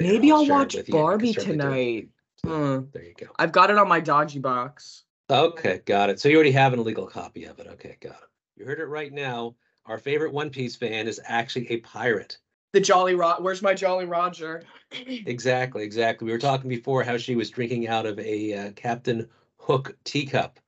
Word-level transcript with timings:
Maybe 0.00 0.32
I'll 0.32 0.46
watch 0.46 0.74
with 0.74 0.88
you. 0.88 0.94
I 0.94 0.96
can 0.96 1.02
Barbie 1.02 1.32
certainly 1.32 1.56
do 1.56 1.62
it. 1.62 1.64
tonight. 1.64 2.08
Hmm. 2.44 2.84
There 2.92 3.04
you 3.04 3.14
go. 3.18 3.26
I've 3.38 3.52
got 3.52 3.70
it 3.70 3.78
on 3.78 3.88
my 3.88 4.00
dodgy 4.00 4.38
box. 4.38 5.04
Okay, 5.28 5.80
got 5.84 6.10
it. 6.10 6.18
So 6.18 6.28
you 6.28 6.36
already 6.36 6.52
have 6.52 6.72
an 6.72 6.80
illegal 6.80 7.06
copy 7.06 7.44
of 7.44 7.58
it. 7.58 7.66
Okay, 7.66 7.96
got 8.00 8.12
it. 8.12 8.28
You 8.56 8.64
heard 8.64 8.80
it 8.80 8.86
right 8.86 9.12
now. 9.12 9.54
Our 9.86 9.98
favorite 9.98 10.32
One 10.32 10.50
Piece 10.50 10.76
fan 10.76 11.06
is 11.06 11.20
actually 11.24 11.70
a 11.70 11.78
pirate. 11.78 12.38
The 12.72 12.80
Jolly 12.80 13.14
Rod. 13.14 13.42
Where's 13.42 13.62
my 13.62 13.74
Jolly 13.74 14.06
Roger? 14.06 14.62
Exactly, 15.06 15.84
exactly. 15.84 16.26
We 16.26 16.32
were 16.32 16.38
talking 16.38 16.68
before 16.68 17.04
how 17.04 17.16
she 17.16 17.36
was 17.36 17.48
drinking 17.48 17.86
out 17.86 18.06
of 18.06 18.18
a 18.18 18.54
uh, 18.54 18.70
Captain 18.72 19.28
Hook 19.56 19.96
teacup, 20.02 20.58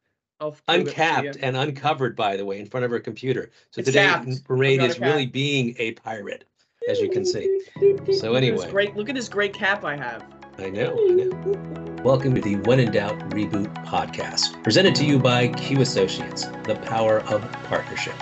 I'll 0.41 0.51
give 0.51 0.61
it 0.69 0.85
to 0.85 0.91
uncapped 0.91 1.39
and 1.41 1.57
uncovered, 1.57 2.17
by 2.17 2.37
the 2.37 2.45
way, 2.45 2.59
in 2.61 2.67
front 2.67 2.85
of 2.85 2.91
her 2.91 3.01
computer. 3.01 3.51
So 3.71 3.81
It's 3.81 3.87
today. 3.87 4.07
Mairead 4.07 4.83
is 4.89 5.01
really 5.01 5.27
being 5.27 5.75
a 5.79 5.93
pirate, 5.93 6.45
as 6.89 7.01
you 7.01 7.09
can 7.09 7.25
see. 7.25 7.61
So 7.79 7.83
Look 7.83 8.25
at 8.25 8.35
anyway, 8.37 8.71
great. 8.71 8.97
Look 8.97 9.09
at 9.09 9.15
this 9.15 9.29
great 9.29 9.53
cap 9.53 9.85
I 9.85 9.97
have. 9.97 10.25
I 10.59 10.71
know, 10.71 10.93
I 10.93 11.13
know. 11.13 12.03
Welcome 12.03 12.35
to 12.35 12.41
the 12.41 12.57
When 12.57 12.81
in 12.81 12.91
Doubt 12.93 13.19
Reboot 13.31 13.73
podcast, 13.87 14.63
presented 14.63 14.95
to 14.97 15.05
you 15.05 15.19
by 15.19 15.49
Queue 15.49 15.81
Associates, 15.81 16.47
the 16.65 16.77
power 16.85 17.21
of 17.21 17.41
partnership. 17.65 18.15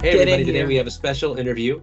Hey, 0.00 0.10
everybody. 0.10 0.44
Today 0.44 0.58
here. 0.58 0.66
we 0.66 0.76
have 0.76 0.86
a 0.86 0.90
special 0.90 1.38
interview. 1.38 1.80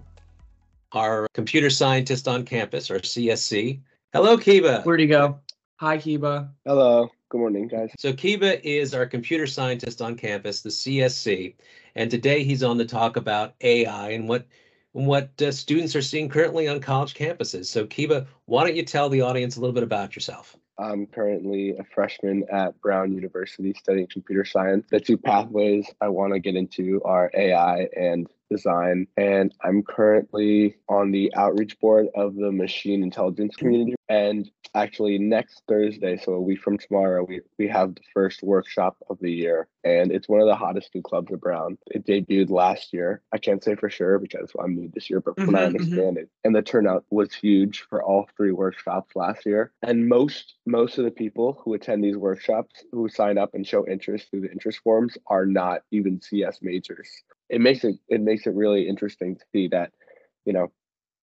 Our 0.92 1.28
computer 1.34 1.70
scientist 1.70 2.28
on 2.28 2.44
campus, 2.46 2.90
our 2.90 2.98
CSC. 2.98 3.82
Hello, 4.14 4.38
Kiba. 4.38 4.84
Where'd 4.84 5.00
he 5.00 5.08
go? 5.08 5.40
Hi, 5.78 5.98
Kiba. 5.98 6.50
Hello. 6.66 7.12
Good 7.30 7.38
morning, 7.38 7.68
guys. 7.68 7.92
So 8.00 8.12
Kiba 8.12 8.60
is 8.64 8.96
our 8.96 9.06
computer 9.06 9.46
scientist 9.46 10.02
on 10.02 10.16
campus, 10.16 10.62
the 10.62 10.70
CSC, 10.70 11.54
and 11.94 12.10
today 12.10 12.44
he's 12.44 12.64
on 12.64 12.80
to 12.80 12.86
talk 12.86 13.18
about 13.18 13.54
AI 13.62 14.10
and 14.10 14.28
what 14.28 14.48
what 14.94 15.40
uh, 15.40 15.52
students 15.52 15.96
are 15.96 16.02
seeing 16.02 16.28
currently 16.28 16.68
on 16.68 16.80
college 16.80 17.14
campuses. 17.14 17.66
So 17.66 17.86
Kiba, 17.86 18.26
why 18.46 18.64
don't 18.64 18.76
you 18.76 18.82
tell 18.84 19.10
the 19.10 19.22
audience 19.22 19.58
a 19.58 19.60
little 19.60 19.76
bit 19.76 19.84
about 19.84 20.16
yourself? 20.16 20.58
I'm 20.80 21.06
currently 21.06 21.78
a 21.78 21.84
freshman 21.84 22.46
at 22.52 22.82
Brown 22.82 23.14
University 23.14 23.76
studying 23.78 24.08
computer 24.08 24.44
science. 24.44 24.88
The 24.90 25.00
two 25.00 25.18
pathways 25.18 25.86
I 26.02 26.08
want 26.08 26.34
to 26.34 26.40
get 26.40 26.56
into 26.56 27.00
are 27.04 27.30
AI 27.36 27.90
and 27.96 28.28
design. 28.50 29.08
And 29.18 29.54
I'm 29.64 29.84
currently 29.84 30.76
on 30.88 31.12
the 31.12 31.34
outreach 31.36 31.80
board 31.80 32.08
of 32.16 32.36
the 32.36 32.52
machine 32.52 33.04
intelligence 33.04 33.56
community. 33.56 33.96
And 34.10 34.50
actually, 34.74 35.18
next 35.20 35.64
Thursday, 35.68 36.18
so 36.18 36.34
a 36.34 36.42
week 36.42 36.62
from 36.62 36.78
tomorrow, 36.78 37.24
we, 37.24 37.42
we 37.58 37.68
have 37.68 37.96
the 37.96 38.02
first 38.14 38.42
workshop 38.44 38.98
of 39.10 39.18
the 39.20 39.32
year. 39.32 39.68
And 39.84 40.12
it's 40.12 40.28
one 40.28 40.42
of 40.42 40.48
the 40.48 40.56
hottest 40.56 40.94
new 40.94 41.02
clubs 41.02 41.32
at 41.32 41.40
Brown. 41.40 41.78
It 41.88 42.06
debuted 42.06 42.50
last 42.50 42.92
year. 42.94 43.22
I 43.32 43.38
can't 43.38 43.64
say 43.64 43.76
for 43.76 43.90
sure 43.90 44.20
because 44.20 44.52
I'm 44.62 44.76
new 44.76 44.90
this 44.94 45.10
year, 45.10 45.22
but 45.22 45.36
from 45.36 45.54
what 45.54 45.56
I 45.56 45.60
Mhm, 45.60 45.64
mhm. 45.64 45.68
understand 45.68 46.18
it, 46.18 46.30
and 46.44 46.56
the 46.56 46.62
turnout 46.62 47.06
was 47.10 47.34
huge 47.34 47.82
for 47.90 48.04
all 48.04 48.28
three 48.36 48.52
workshops 48.52 49.16
last 49.16 49.46
year. 49.46 49.72
And 49.82 50.08
most 50.10 50.56
most 50.66 50.98
of 50.98 51.06
the 51.06 51.12
people 51.12 51.54
who 51.64 51.74
attend 51.74 52.04
these 52.04 52.18
workshops 52.18 52.84
who 52.92 53.08
sign 53.10 53.38
up 53.38 53.54
and 53.54 53.66
show 53.66 53.88
interest 53.88 54.30
through 54.30 54.42
the 54.42 54.52
interest 54.52 54.80
forms 54.84 55.18
are 55.28 55.46
not 55.46 55.82
even 55.92 56.22
CS 56.22 56.60
majors. 56.62 57.10
It 57.50 57.62
makes 57.62 57.84
it 57.84 57.96
it 58.08 58.22
makes 58.22 58.46
it 58.48 58.54
really 58.54 58.88
interesting 58.88 59.36
to 59.36 59.46
see 59.52 59.68
that, 59.70 59.92
you 60.46 60.54
know, 60.54 60.72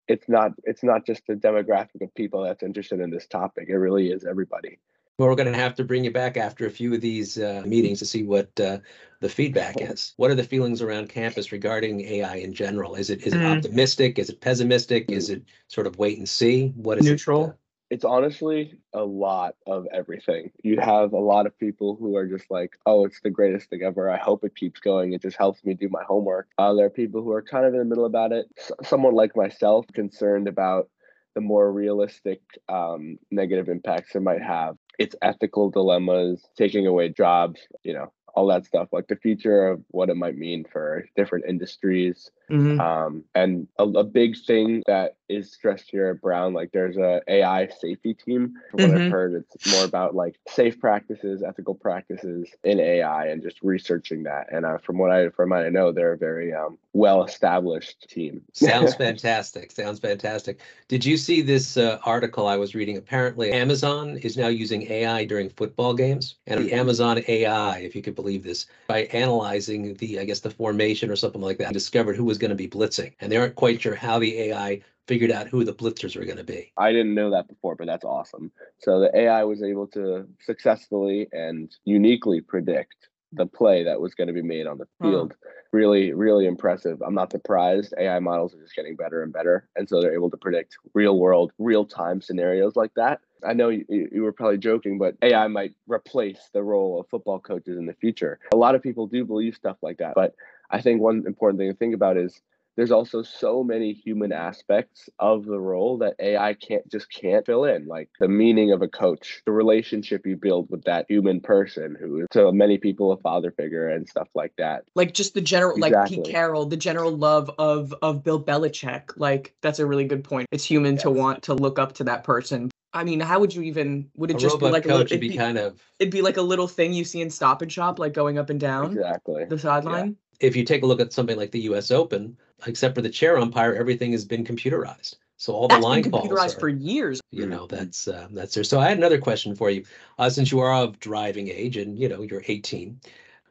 it's 0.08 0.28
not 0.28 0.52
it's 0.64 0.82
not 0.82 1.06
just 1.06 1.22
the 1.26 1.34
demographic 1.34 2.00
of 2.02 2.14
people 2.14 2.42
that's 2.42 2.62
interested 2.62 3.00
in 3.00 3.10
this 3.10 3.26
topic. 3.26 3.68
It 3.68 3.76
really 3.76 4.08
is 4.10 4.24
everybody. 4.24 4.78
Well, 5.18 5.28
we're 5.28 5.36
going 5.36 5.52
to 5.52 5.58
have 5.58 5.76
to 5.76 5.84
bring 5.84 6.02
you 6.02 6.10
back 6.10 6.36
after 6.36 6.66
a 6.66 6.70
few 6.70 6.92
of 6.92 7.00
these 7.00 7.38
uh, 7.38 7.62
meetings 7.64 8.00
to 8.00 8.04
see 8.04 8.24
what 8.24 8.48
uh, 8.58 8.78
the 9.20 9.28
feedback 9.28 9.80
is. 9.80 10.12
What 10.16 10.32
are 10.32 10.34
the 10.34 10.42
feelings 10.42 10.82
around 10.82 11.08
campus 11.08 11.52
regarding 11.52 12.00
AI 12.00 12.36
in 12.36 12.52
general? 12.52 12.96
Is 12.96 13.10
it 13.10 13.22
is 13.24 13.32
it 13.32 13.38
Mm. 13.38 13.56
optimistic? 13.56 14.18
Is 14.18 14.28
it 14.28 14.40
pessimistic? 14.40 15.12
Is 15.12 15.30
it 15.30 15.44
sort 15.68 15.86
of 15.86 15.98
wait 15.98 16.18
and 16.18 16.28
see? 16.28 16.72
What 16.74 16.98
is 16.98 17.06
Neutral. 17.06 17.44
It, 17.44 17.48
uh, 17.50 17.52
it's 17.94 18.04
honestly 18.04 18.76
a 18.92 19.04
lot 19.04 19.54
of 19.68 19.86
everything. 19.92 20.50
You 20.64 20.80
have 20.80 21.12
a 21.12 21.20
lot 21.20 21.46
of 21.46 21.56
people 21.56 21.94
who 21.94 22.16
are 22.16 22.26
just 22.26 22.50
like, 22.50 22.76
oh, 22.86 23.04
it's 23.04 23.20
the 23.20 23.30
greatest 23.30 23.70
thing 23.70 23.82
ever. 23.84 24.10
I 24.10 24.16
hope 24.16 24.42
it 24.42 24.56
keeps 24.56 24.80
going. 24.80 25.12
It 25.12 25.22
just 25.22 25.36
helps 25.36 25.64
me 25.64 25.74
do 25.74 25.88
my 25.88 26.02
homework. 26.02 26.48
Uh, 26.58 26.74
there 26.74 26.86
are 26.86 26.90
people 26.90 27.22
who 27.22 27.30
are 27.30 27.40
kind 27.40 27.64
of 27.64 27.72
in 27.72 27.78
the 27.78 27.84
middle 27.84 28.04
about 28.04 28.32
it. 28.32 28.46
S- 28.58 28.72
someone 28.82 29.14
like 29.14 29.36
myself, 29.36 29.86
concerned 29.92 30.48
about 30.48 30.88
the 31.36 31.40
more 31.40 31.70
realistic 31.70 32.40
um, 32.68 33.16
negative 33.30 33.68
impacts 33.68 34.16
it 34.16 34.22
might 34.22 34.42
have. 34.42 34.76
Its 34.98 35.14
ethical 35.22 35.70
dilemmas, 35.70 36.44
taking 36.58 36.88
away 36.88 37.10
jobs, 37.10 37.60
you 37.84 37.92
know, 37.92 38.12
all 38.34 38.48
that 38.48 38.64
stuff, 38.64 38.88
like 38.90 39.06
the 39.06 39.14
future 39.14 39.68
of 39.68 39.84
what 39.90 40.10
it 40.10 40.16
might 40.16 40.36
mean 40.36 40.64
for 40.64 41.04
different 41.14 41.44
industries. 41.48 42.32
Mhm. 42.50 42.80
Um, 42.80 43.24
and 43.34 43.66
a, 43.78 43.84
a 43.84 44.04
big 44.04 44.36
thing 44.36 44.82
that 44.86 45.16
is 45.28 45.52
stressed 45.52 45.90
here 45.90 46.08
at 46.08 46.20
Brown, 46.20 46.52
like 46.52 46.70
there's 46.72 46.96
a 46.98 47.22
AI 47.28 47.68
safety 47.68 48.12
team. 48.14 48.54
From 48.70 48.82
what 48.82 48.90
Mhm. 48.90 49.06
I've 49.06 49.10
heard, 49.10 49.34
it's 49.34 49.66
more 49.72 49.84
about 49.84 50.14
like 50.14 50.36
safe 50.48 50.78
practices, 50.78 51.42
ethical 51.42 51.74
practices 51.74 52.48
in 52.62 52.78
AI, 52.78 53.28
and 53.28 53.42
just 53.42 53.62
researching 53.62 54.24
that. 54.24 54.48
And 54.52 54.66
uh, 54.66 54.78
from 54.78 54.98
what 54.98 55.10
I 55.10 55.30
from 55.30 55.50
what 55.50 55.64
I 55.64 55.70
know, 55.70 55.92
they're 55.92 56.12
a 56.12 56.18
very 56.18 56.52
um, 56.52 56.76
well 56.92 57.24
established 57.24 58.08
team. 58.08 58.42
Sounds 58.52 58.94
fantastic. 59.06 59.72
Sounds 59.72 59.98
fantastic. 59.98 60.60
Did 60.88 61.04
you 61.04 61.16
see 61.16 61.40
this 61.40 61.76
uh, 61.76 61.98
article 62.04 62.46
I 62.46 62.56
was 62.56 62.74
reading? 62.74 62.96
Apparently, 62.98 63.50
Amazon 63.52 64.18
is 64.18 64.36
now 64.36 64.48
using 64.48 64.82
AI 64.90 65.24
during 65.24 65.48
football 65.48 65.94
games. 65.94 66.36
And 66.46 66.60
the 66.60 66.72
Amazon 66.72 67.22
AI, 67.26 67.78
if 67.78 67.96
you 67.96 68.02
could 68.02 68.14
believe 68.14 68.44
this, 68.44 68.66
by 68.86 69.04
analyzing 69.04 69.94
the, 69.94 70.20
I 70.20 70.24
guess, 70.24 70.40
the 70.40 70.50
formation 70.50 71.10
or 71.10 71.16
something 71.16 71.40
like 71.40 71.58
that, 71.58 71.72
discovered 71.72 72.16
who 72.16 72.24
was 72.24 72.33
going 72.38 72.50
to 72.50 72.54
be 72.56 72.68
blitzing. 72.68 73.12
And 73.20 73.30
they 73.30 73.36
aren't 73.36 73.54
quite 73.54 73.80
sure 73.80 73.94
how 73.94 74.18
the 74.18 74.38
AI 74.38 74.82
figured 75.06 75.30
out 75.30 75.48
who 75.48 75.64
the 75.64 75.74
blitzers 75.74 76.16
were 76.16 76.24
going 76.24 76.38
to 76.38 76.44
be. 76.44 76.72
I 76.76 76.92
didn't 76.92 77.14
know 77.14 77.30
that 77.30 77.48
before, 77.48 77.76
but 77.76 77.86
that's 77.86 78.04
awesome. 78.04 78.50
So 78.78 79.00
the 79.00 79.16
AI 79.16 79.44
was 79.44 79.62
able 79.62 79.86
to 79.88 80.26
successfully 80.40 81.28
and 81.32 81.70
uniquely 81.84 82.40
predict 82.40 82.96
the 83.32 83.46
play 83.46 83.84
that 83.84 84.00
was 84.00 84.14
going 84.14 84.28
to 84.28 84.32
be 84.32 84.42
made 84.42 84.66
on 84.66 84.78
the 84.78 84.86
Huh. 85.02 85.08
field. 85.10 85.34
Really, 85.72 86.12
really 86.12 86.46
impressive. 86.46 87.02
I'm 87.02 87.14
not 87.14 87.32
surprised. 87.32 87.92
AI 87.98 88.20
models 88.20 88.54
are 88.54 88.60
just 88.60 88.76
getting 88.76 88.94
better 88.94 89.22
and 89.22 89.32
better. 89.32 89.68
And 89.74 89.88
so 89.88 90.00
they're 90.00 90.14
able 90.14 90.30
to 90.30 90.36
predict 90.36 90.76
real 90.94 91.18
world, 91.18 91.52
real 91.58 91.84
time 91.84 92.20
scenarios 92.20 92.76
like 92.76 92.92
that. 92.94 93.20
I 93.44 93.52
know 93.54 93.68
you, 93.70 93.84
you 93.88 94.22
were 94.22 94.32
probably 94.32 94.58
joking, 94.58 94.98
but 94.98 95.16
AI 95.20 95.48
might 95.48 95.74
replace 95.88 96.48
the 96.54 96.62
role 96.62 97.00
of 97.00 97.08
football 97.08 97.40
coaches 97.40 97.76
in 97.76 97.86
the 97.86 97.92
future. 97.94 98.38
A 98.52 98.56
lot 98.56 98.74
of 98.76 98.82
people 98.82 99.06
do 99.08 99.24
believe 99.24 99.56
stuff 99.56 99.76
like 99.82 99.98
that. 99.98 100.14
But 100.14 100.34
I 100.70 100.80
think 100.80 101.00
one 101.00 101.24
important 101.26 101.58
thing 101.58 101.70
to 101.70 101.76
think 101.76 101.94
about 101.94 102.16
is 102.16 102.40
there's 102.76 102.90
also 102.90 103.22
so 103.22 103.62
many 103.62 103.92
human 103.92 104.32
aspects 104.32 105.08
of 105.18 105.44
the 105.44 105.58
role 105.58 105.98
that 105.98 106.14
AI 106.18 106.54
can't 106.54 106.90
just 106.90 107.10
can't 107.12 107.46
fill 107.46 107.64
in. 107.64 107.86
Like 107.86 108.10
the 108.18 108.28
meaning 108.28 108.72
of 108.72 108.82
a 108.82 108.88
coach, 108.88 109.42
the 109.46 109.52
relationship 109.52 110.26
you 110.26 110.36
build 110.36 110.70
with 110.70 110.84
that 110.84 111.06
human 111.08 111.40
person 111.40 111.96
who 111.98 112.20
is 112.20 112.26
to 112.32 112.52
many 112.52 112.78
people 112.78 113.12
a 113.12 113.16
father 113.18 113.52
figure 113.52 113.88
and 113.88 114.08
stuff 114.08 114.28
like 114.34 114.52
that. 114.58 114.84
Like 114.94 115.14
just 115.14 115.34
the 115.34 115.40
general, 115.40 115.78
like 115.78 115.94
Pete 116.08 116.24
Carroll, 116.24 116.66
the 116.66 116.76
general 116.76 117.16
love 117.16 117.50
of 117.58 117.94
of 118.02 118.24
Bill 118.24 118.42
Belichick. 118.42 119.12
Like 119.16 119.54
that's 119.60 119.78
a 119.78 119.86
really 119.86 120.04
good 120.04 120.24
point. 120.24 120.48
It's 120.50 120.64
human 120.64 120.96
to 120.98 121.10
want 121.10 121.44
to 121.44 121.54
look 121.54 121.78
up 121.78 121.92
to 121.94 122.04
that 122.04 122.24
person. 122.24 122.70
I 122.92 123.02
mean, 123.02 123.18
how 123.18 123.40
would 123.40 123.52
you 123.52 123.62
even? 123.62 124.08
Would 124.16 124.30
it 124.30 124.36
A 124.36 124.38
just 124.38 124.60
be 124.60 124.66
robot 124.66 124.72
like 124.72 124.84
a 124.84 124.88
little? 124.88 125.02
It'd 125.02 125.20
be 125.20 125.30
be, 125.30 125.36
kind 125.36 125.58
of, 125.58 125.80
it'd 125.98 126.12
be 126.12 126.22
like 126.22 126.36
a 126.36 126.42
little 126.42 126.68
thing 126.68 126.92
you 126.92 127.04
see 127.04 127.20
in 127.20 127.28
Stop 127.28 127.60
and 127.60 127.70
Shop, 127.70 127.98
like 127.98 128.14
going 128.14 128.38
up 128.38 128.50
and 128.50 128.60
down 128.60 128.92
Exactly. 128.92 129.44
the 129.46 129.58
sideline. 129.58 130.16
If 130.40 130.56
you 130.56 130.64
take 130.64 130.82
a 130.82 130.86
look 130.86 131.00
at 131.00 131.12
something 131.12 131.36
like 131.36 131.50
the 131.50 131.60
US 131.62 131.90
Open, 131.90 132.36
except 132.66 132.94
for 132.94 133.02
the 133.02 133.10
chair 133.10 133.38
umpire, 133.38 133.74
everything 133.74 134.12
has 134.12 134.24
been 134.24 134.44
computerized. 134.44 135.16
So 135.36 135.52
all 135.52 135.68
the 135.68 135.76
line 135.78 136.02
been 136.02 136.12
calls 136.12 136.28
computerized 136.28 136.56
are- 136.56 136.60
for 136.60 136.68
years. 136.68 137.20
you 137.30 137.46
know 137.46 137.66
that's 137.66 138.06
uh, 138.08 138.28
that's 138.30 138.54
there 138.54 138.62
so 138.64 138.78
i 138.78 138.88
had 138.88 138.96
another 138.96 139.18
question 139.18 139.54
for 139.56 139.68
you 139.68 139.84
uh, 140.18 140.30
since 140.30 140.52
you 140.52 140.60
are 140.60 140.72
of 140.72 140.98
driving 141.00 141.48
age 141.48 141.76
and 141.76 141.98
you 141.98 142.08
know 142.08 142.22
you're 142.22 142.42
18 142.46 143.00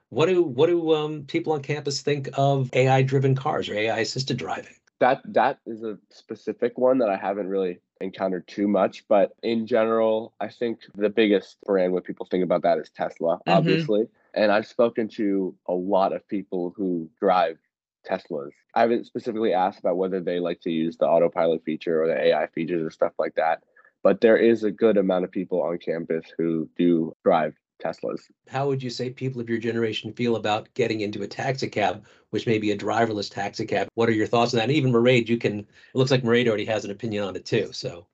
what 0.10 0.28
do 0.28 0.42
what 0.42 0.68
do 0.68 0.94
um, 0.94 1.24
people 1.26 1.52
on 1.52 1.62
campus 1.62 2.02
think 2.02 2.30
of 2.36 2.70
ai 2.74 3.02
driven 3.02 3.36
cars 3.36 3.68
or 3.68 3.74
ai 3.76 4.00
assisted 4.00 4.38
driving 4.38 4.74
That 5.00 5.22
that 5.26 5.60
is 5.68 5.84
a 5.84 5.98
specific 6.10 6.78
one 6.78 6.98
that 7.00 7.10
I 7.10 7.18
haven't 7.18 7.50
really 7.50 7.80
encountered 8.00 8.48
too 8.48 8.68
much, 8.68 9.06
but 9.08 9.34
in 9.44 9.68
general, 9.68 10.34
I 10.40 10.48
think 10.48 10.80
the 10.96 11.10
biggest 11.10 11.58
brand 11.66 11.92
what 11.94 12.04
people 12.06 12.26
think 12.30 12.44
about 12.44 12.62
that 12.64 12.78
is 12.78 12.90
Tesla, 12.90 13.38
Mhm. 13.40 13.54
obviously. 13.58 14.08
And 14.34 14.52
I've 14.52 14.68
spoken 14.68 15.08
to 15.10 15.56
a 15.68 15.74
lot 15.74 16.14
of 16.14 16.28
people 16.28 16.74
who 16.76 17.10
drive 17.20 17.58
Teslas. 18.10 18.50
I 18.76 18.82
haven't 18.82 19.06
specifically 19.06 19.54
asked 19.54 19.80
about 19.80 19.98
whether 19.98 20.20
they 20.20 20.40
like 20.40 20.62
to 20.62 20.72
use 20.72 20.98
the 20.98 21.06
autopilot 21.06 21.64
feature 21.64 22.04
or 22.04 22.08
the 22.08 22.20
AI 22.20 22.48
features 22.48 22.84
or 22.84 22.92
stuff 22.92 23.14
like 23.20 23.36
that. 23.36 23.64
But 24.02 24.20
there 24.22 24.38
is 24.38 24.64
a 24.64 24.72
good 24.72 24.98
amount 24.98 25.24
of 25.24 25.32
people 25.32 25.62
on 25.62 25.78
campus 25.78 26.26
who 26.38 26.70
do 26.78 27.16
drive 27.24 27.56
Teslas. 27.84 28.20
how 28.48 28.68
would 28.68 28.82
you 28.82 28.90
say 28.90 29.10
people 29.10 29.42
of 29.42 29.50
your 29.50 29.58
generation 29.58 30.14
feel 30.14 30.38
about 30.38 30.74
getting 30.74 31.02
into 31.02 31.24
a 31.24 31.28
taxi 31.28 31.68
cab 31.68 32.06
which 32.30 32.48
may 32.48 32.58
be 32.58 32.72
a 32.72 32.78
driverless 32.78 33.30
taxi 33.30 33.66
cab 33.66 33.90
what 33.96 34.08
are 34.08 34.14
your 34.14 34.28
thoughts 34.28 34.54
on 34.54 34.60
that 34.60 34.64
and 34.70 34.72
even 34.72 34.92
Mairead, 34.94 35.28
you 35.28 35.38
can 35.38 35.60
it 35.60 35.68
looks 35.94 36.12
like 36.12 36.24
Mairead 36.24 36.48
already 36.48 36.64
has 36.66 36.86
an 36.86 36.92
opinion 36.92 37.24
on 37.26 37.36
it 37.36 37.46
too 37.46 37.74
so 37.74 38.08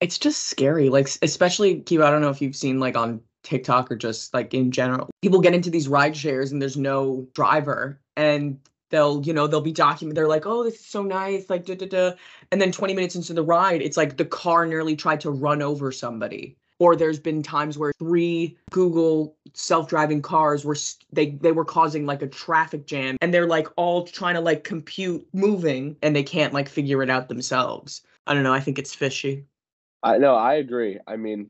It's 0.00 0.18
just 0.18 0.48
scary. 0.48 0.90
Like 0.90 1.08
especially 1.22 1.80
Kiba, 1.80 2.04
I 2.04 2.10
don't 2.10 2.20
know 2.20 2.28
if 2.28 2.42
you've 2.42 2.56
seen 2.56 2.80
like 2.80 2.96
on 2.96 3.20
TikTok 3.44 3.92
or 3.92 3.96
just 3.96 4.34
like 4.34 4.52
in 4.52 4.72
general. 4.72 5.10
People 5.22 5.40
get 5.40 5.54
into 5.54 5.70
these 5.70 5.86
ride 5.86 6.16
shares 6.16 6.50
and 6.50 6.60
there's 6.60 6.76
no 6.76 7.28
driver 7.34 8.00
and 8.16 8.58
they'll, 8.90 9.22
you 9.22 9.32
know, 9.32 9.46
they'll 9.46 9.60
be 9.60 9.72
document. 9.72 10.14
They're 10.14 10.28
like, 10.28 10.46
oh, 10.46 10.64
this 10.64 10.74
is 10.74 10.86
so 10.86 11.02
nice, 11.02 11.48
like 11.50 11.64
da 11.64 11.74
da 11.74 11.86
da. 11.86 12.12
And 12.50 12.60
then 12.60 12.72
20 12.72 12.94
minutes 12.94 13.16
into 13.16 13.34
the 13.34 13.42
ride, 13.42 13.82
it's 13.82 13.96
like 13.96 14.16
the 14.16 14.24
car 14.24 14.66
nearly 14.66 14.96
tried 14.96 15.20
to 15.20 15.30
run 15.30 15.62
over 15.62 15.92
somebody. 15.92 16.56
Or 16.80 16.96
there's 16.96 17.20
been 17.20 17.42
times 17.42 17.78
where 17.78 17.92
three 17.98 18.56
Google 18.70 19.36
self-driving 19.52 20.22
cars 20.22 20.64
were 20.64 20.76
they 21.12 21.30
they 21.30 21.52
were 21.52 21.64
causing 21.64 22.04
like 22.04 22.20
a 22.20 22.26
traffic 22.26 22.84
jam, 22.86 23.16
and 23.20 23.32
they're 23.32 23.46
like 23.46 23.68
all 23.76 24.04
trying 24.04 24.34
to 24.34 24.40
like 24.40 24.64
compute 24.64 25.24
moving, 25.32 25.96
and 26.02 26.16
they 26.16 26.24
can't 26.24 26.52
like 26.52 26.68
figure 26.68 27.00
it 27.00 27.08
out 27.08 27.28
themselves. 27.28 28.02
I 28.26 28.34
don't 28.34 28.42
know. 28.42 28.52
I 28.52 28.58
think 28.58 28.80
it's 28.80 28.92
fishy. 28.92 29.46
I 30.02 30.18
no, 30.18 30.34
I 30.34 30.54
agree. 30.54 30.98
I 31.06 31.16
mean, 31.16 31.48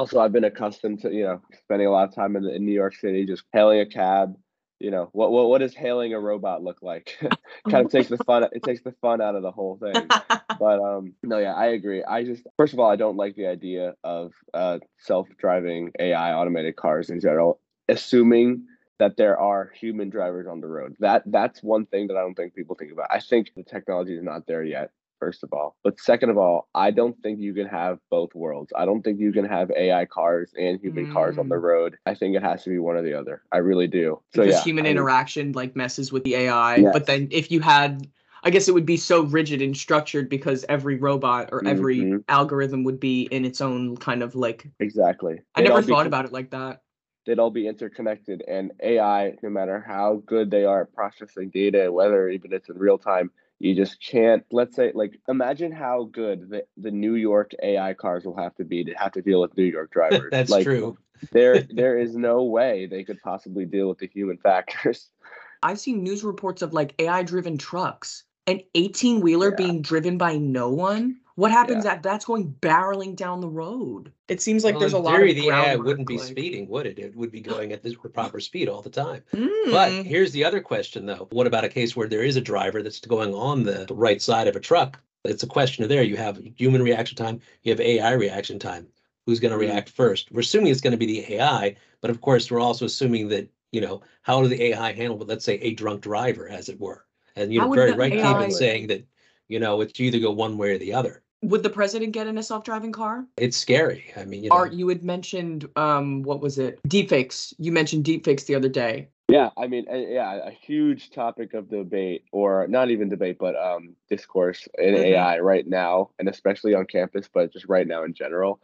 also 0.00 0.18
I've 0.18 0.32
been 0.32 0.44
accustomed 0.44 1.00
to 1.02 1.12
you 1.12 1.24
know 1.24 1.42
spending 1.64 1.86
a 1.86 1.90
lot 1.90 2.08
of 2.08 2.14
time 2.14 2.34
in, 2.34 2.48
in 2.48 2.64
New 2.64 2.72
York 2.72 2.96
City, 2.96 3.26
just 3.26 3.44
hailing 3.52 3.80
a 3.80 3.86
cab. 3.86 4.34
You 4.78 4.90
know 4.90 5.10
what 5.12 5.30
what 5.30 5.48
what 5.48 5.58
does 5.58 5.74
hailing 5.74 6.14
a 6.14 6.20
robot 6.20 6.64
look 6.64 6.78
like? 6.80 7.18
kind 7.70 7.84
of 7.84 7.92
takes 7.92 8.08
the 8.08 8.16
fun. 8.18 8.44
It 8.50 8.62
takes 8.62 8.82
the 8.82 8.94
fun 9.02 9.20
out 9.20 9.34
of 9.34 9.42
the 9.42 9.50
whole 9.50 9.76
thing. 9.76 10.08
but 10.58 10.80
um, 10.80 11.12
no, 11.22 11.38
yeah, 11.38 11.52
I 11.52 11.66
agree. 11.66 12.02
I 12.02 12.24
just 12.24 12.46
first 12.56 12.72
of 12.72 12.80
all, 12.80 12.90
I 12.90 12.96
don't 12.96 13.16
like 13.16 13.36
the 13.36 13.46
idea 13.46 13.94
of 14.02 14.32
uh, 14.54 14.78
self-driving 15.00 15.92
AI 15.98 16.32
automated 16.32 16.76
cars 16.76 17.10
in 17.10 17.20
general, 17.20 17.60
assuming 17.88 18.64
that 18.98 19.18
there 19.18 19.38
are 19.38 19.70
human 19.78 20.08
drivers 20.08 20.46
on 20.46 20.62
the 20.62 20.66
road. 20.66 20.96
That 21.00 21.24
that's 21.26 21.62
one 21.62 21.84
thing 21.84 22.06
that 22.06 22.16
I 22.16 22.20
don't 22.20 22.34
think 22.34 22.54
people 22.54 22.74
think 22.74 22.92
about. 22.92 23.08
I 23.10 23.20
think 23.20 23.50
the 23.54 23.64
technology 23.64 24.16
is 24.16 24.22
not 24.22 24.46
there 24.46 24.64
yet 24.64 24.92
first 25.20 25.44
of 25.44 25.52
all. 25.52 25.76
But 25.84 26.00
second 26.00 26.30
of 26.30 26.38
all, 26.38 26.68
I 26.74 26.90
don't 26.90 27.16
think 27.22 27.38
you 27.38 27.54
can 27.54 27.66
have 27.66 27.98
both 28.10 28.34
worlds. 28.34 28.72
I 28.74 28.86
don't 28.86 29.02
think 29.02 29.20
you 29.20 29.32
can 29.32 29.44
have 29.44 29.70
AI 29.70 30.06
cars 30.06 30.52
and 30.58 30.80
human 30.80 31.06
mm. 31.06 31.12
cars 31.12 31.38
on 31.38 31.48
the 31.48 31.56
mm. 31.56 31.62
road. 31.62 31.96
I 32.06 32.14
think 32.14 32.34
it 32.34 32.42
has 32.42 32.64
to 32.64 32.70
be 32.70 32.78
one 32.78 32.96
or 32.96 33.02
the 33.02 33.14
other. 33.14 33.42
I 33.52 33.58
really 33.58 33.86
do. 33.86 34.20
So 34.34 34.42
because 34.42 34.56
yeah, 34.56 34.64
human 34.64 34.86
I 34.86 34.90
interaction 34.90 35.52
like 35.52 35.76
messes 35.76 36.10
with 36.10 36.24
the 36.24 36.34
AI. 36.34 36.76
Yes. 36.76 36.92
But 36.92 37.06
then 37.06 37.28
if 37.30 37.52
you 37.52 37.60
had 37.60 38.08
I 38.42 38.50
guess 38.50 38.68
it 38.68 38.72
would 38.72 38.86
be 38.86 38.96
so 38.96 39.22
rigid 39.24 39.60
and 39.60 39.76
structured 39.76 40.28
because 40.28 40.64
every 40.68 40.96
robot 40.96 41.50
or 41.52 41.64
every 41.66 41.98
mm-hmm. 41.98 42.16
algorithm 42.28 42.84
would 42.84 42.98
be 42.98 43.22
in 43.30 43.44
its 43.44 43.60
own 43.60 43.96
kind 43.98 44.22
of 44.22 44.34
like 44.34 44.66
Exactly. 44.80 45.40
I 45.54 45.62
never 45.62 45.82
thought 45.82 46.04
be, 46.04 46.06
about 46.06 46.24
it 46.24 46.32
like 46.32 46.50
that. 46.50 46.80
They'd 47.26 47.38
all 47.38 47.50
be 47.50 47.68
interconnected 47.68 48.42
and 48.48 48.72
AI, 48.82 49.34
no 49.42 49.50
matter 49.50 49.84
how 49.86 50.22
good 50.24 50.50
they 50.50 50.64
are 50.64 50.82
at 50.82 50.94
processing 50.94 51.50
data, 51.50 51.92
whether 51.92 52.30
even 52.30 52.52
it's 52.52 52.70
in 52.70 52.78
real 52.78 52.96
time, 52.96 53.30
you 53.60 53.74
just 53.74 54.02
can't 54.02 54.44
let's 54.50 54.74
say 54.74 54.90
like 54.94 55.20
imagine 55.28 55.70
how 55.70 56.08
good 56.10 56.48
the, 56.50 56.64
the 56.78 56.90
new 56.90 57.14
york 57.14 57.52
ai 57.62 57.94
cars 57.94 58.24
will 58.24 58.36
have 58.36 58.54
to 58.56 58.64
be 58.64 58.82
to 58.82 58.92
have 58.94 59.12
to 59.12 59.22
deal 59.22 59.40
with 59.40 59.56
new 59.56 59.64
york 59.64 59.90
drivers. 59.92 60.30
That's 60.32 60.50
like, 60.50 60.64
true. 60.64 60.98
there 61.30 61.60
there 61.70 61.98
is 61.98 62.16
no 62.16 62.42
way 62.42 62.86
they 62.86 63.04
could 63.04 63.20
possibly 63.20 63.66
deal 63.66 63.88
with 63.88 63.98
the 63.98 64.08
human 64.08 64.38
factors. 64.38 65.10
I've 65.62 65.78
seen 65.78 66.02
news 66.02 66.24
reports 66.24 66.62
of 66.62 66.72
like 66.72 66.94
ai 66.98 67.22
driven 67.22 67.58
trucks 67.58 68.24
an 68.46 68.62
18 68.74 69.20
wheeler 69.20 69.50
yeah. 69.50 69.56
being 69.56 69.82
driven 69.82 70.16
by 70.16 70.36
no 70.36 70.70
one 70.70 71.19
what 71.36 71.50
happens 71.50 71.84
yeah. 71.84 71.98
that's 71.98 72.24
going 72.24 72.54
barreling 72.60 73.16
down 73.16 73.40
the 73.40 73.48
road? 73.48 74.12
It 74.28 74.40
seems 74.40 74.64
like 74.64 74.74
well, 74.74 74.80
there's 74.80 74.92
a 74.92 74.98
lot 74.98 75.16
theory, 75.16 75.30
of 75.30 75.36
the 75.36 75.50
AI 75.50 75.76
wouldn't 75.76 76.08
be 76.08 76.18
speeding, 76.18 76.68
would 76.68 76.86
it? 76.86 76.98
It 76.98 77.16
would 77.16 77.30
be 77.30 77.40
going 77.40 77.72
at 77.72 77.82
the 77.82 77.94
proper 78.12 78.40
speed 78.40 78.68
all 78.68 78.82
the 78.82 78.90
time. 78.90 79.22
Mm. 79.32 79.70
But 79.70 79.92
here's 80.06 80.32
the 80.32 80.44
other 80.44 80.60
question, 80.60 81.06
though: 81.06 81.28
What 81.30 81.46
about 81.46 81.64
a 81.64 81.68
case 81.68 81.96
where 81.96 82.08
there 82.08 82.22
is 82.22 82.36
a 82.36 82.40
driver 82.40 82.82
that's 82.82 83.00
going 83.00 83.34
on 83.34 83.62
the, 83.62 83.86
the 83.86 83.94
right 83.94 84.20
side 84.20 84.48
of 84.48 84.56
a 84.56 84.60
truck? 84.60 85.00
It's 85.24 85.42
a 85.42 85.48
question 85.48 85.82
of 85.84 85.90
there. 85.90 86.02
You 86.02 86.16
have 86.16 86.40
human 86.56 86.82
reaction 86.82 87.16
time, 87.16 87.40
you 87.62 87.72
have 87.72 87.80
AI 87.80 88.12
reaction 88.12 88.58
time. 88.58 88.86
Who's 89.26 89.40
going 89.40 89.52
to 89.52 89.58
mm. 89.58 89.68
react 89.68 89.90
first? 89.90 90.32
We're 90.32 90.40
assuming 90.40 90.72
it's 90.72 90.80
going 90.80 90.92
to 90.92 90.96
be 90.96 91.06
the 91.06 91.34
AI, 91.34 91.76
but 92.00 92.10
of 92.10 92.20
course, 92.20 92.50
we're 92.50 92.60
also 92.60 92.86
assuming 92.86 93.28
that 93.28 93.48
you 93.72 93.80
know 93.80 94.02
how 94.22 94.42
do 94.42 94.48
the 94.48 94.62
AI 94.62 94.92
handle, 94.92 95.18
let's 95.18 95.44
say, 95.44 95.54
a 95.56 95.74
drunk 95.74 96.00
driver, 96.02 96.48
as 96.48 96.68
it 96.68 96.80
were. 96.80 97.04
And 97.36 97.52
you're 97.52 97.72
very 97.74 97.92
right, 97.92 98.12
AI... 98.12 98.44
in 98.44 98.50
saying 98.50 98.88
that 98.88 99.04
you 99.50 99.58
know 99.58 99.80
it's 99.80 100.00
either 100.00 100.18
go 100.18 100.30
one 100.30 100.56
way 100.56 100.70
or 100.70 100.78
the 100.78 100.94
other. 100.94 101.22
Would 101.42 101.62
the 101.62 101.70
president 101.70 102.12
get 102.12 102.26
in 102.26 102.36
a 102.38 102.42
self-driving 102.42 102.92
car? 102.92 103.26
It's 103.38 103.56
scary. 103.56 104.12
I 104.16 104.24
mean, 104.24 104.44
you 104.44 104.50
know. 104.50 104.56
Art, 104.56 104.74
you 104.74 104.86
had 104.88 105.02
mentioned 105.02 105.66
um, 105.76 106.22
what 106.22 106.40
was 106.40 106.58
it? 106.58 106.80
Deepfakes. 106.86 107.54
You 107.58 107.72
mentioned 107.72 108.04
deepfakes 108.04 108.44
the 108.46 108.54
other 108.54 108.68
day. 108.68 109.08
Yeah, 109.28 109.50
I 109.56 109.68
mean, 109.68 109.86
yeah, 109.88 110.40
a 110.44 110.50
huge 110.50 111.10
topic 111.10 111.54
of 111.54 111.70
debate, 111.70 112.24
or 112.32 112.66
not 112.66 112.90
even 112.90 113.08
debate, 113.08 113.38
but 113.38 113.56
um, 113.56 113.94
discourse 114.08 114.68
in 114.76 114.94
mm-hmm. 114.94 115.04
AI 115.04 115.38
right 115.38 115.66
now, 115.66 116.10
and 116.18 116.28
especially 116.28 116.74
on 116.74 116.84
campus, 116.86 117.28
but 117.32 117.52
just 117.52 117.66
right 117.68 117.86
now 117.86 118.02
in 118.02 118.12
general, 118.12 118.60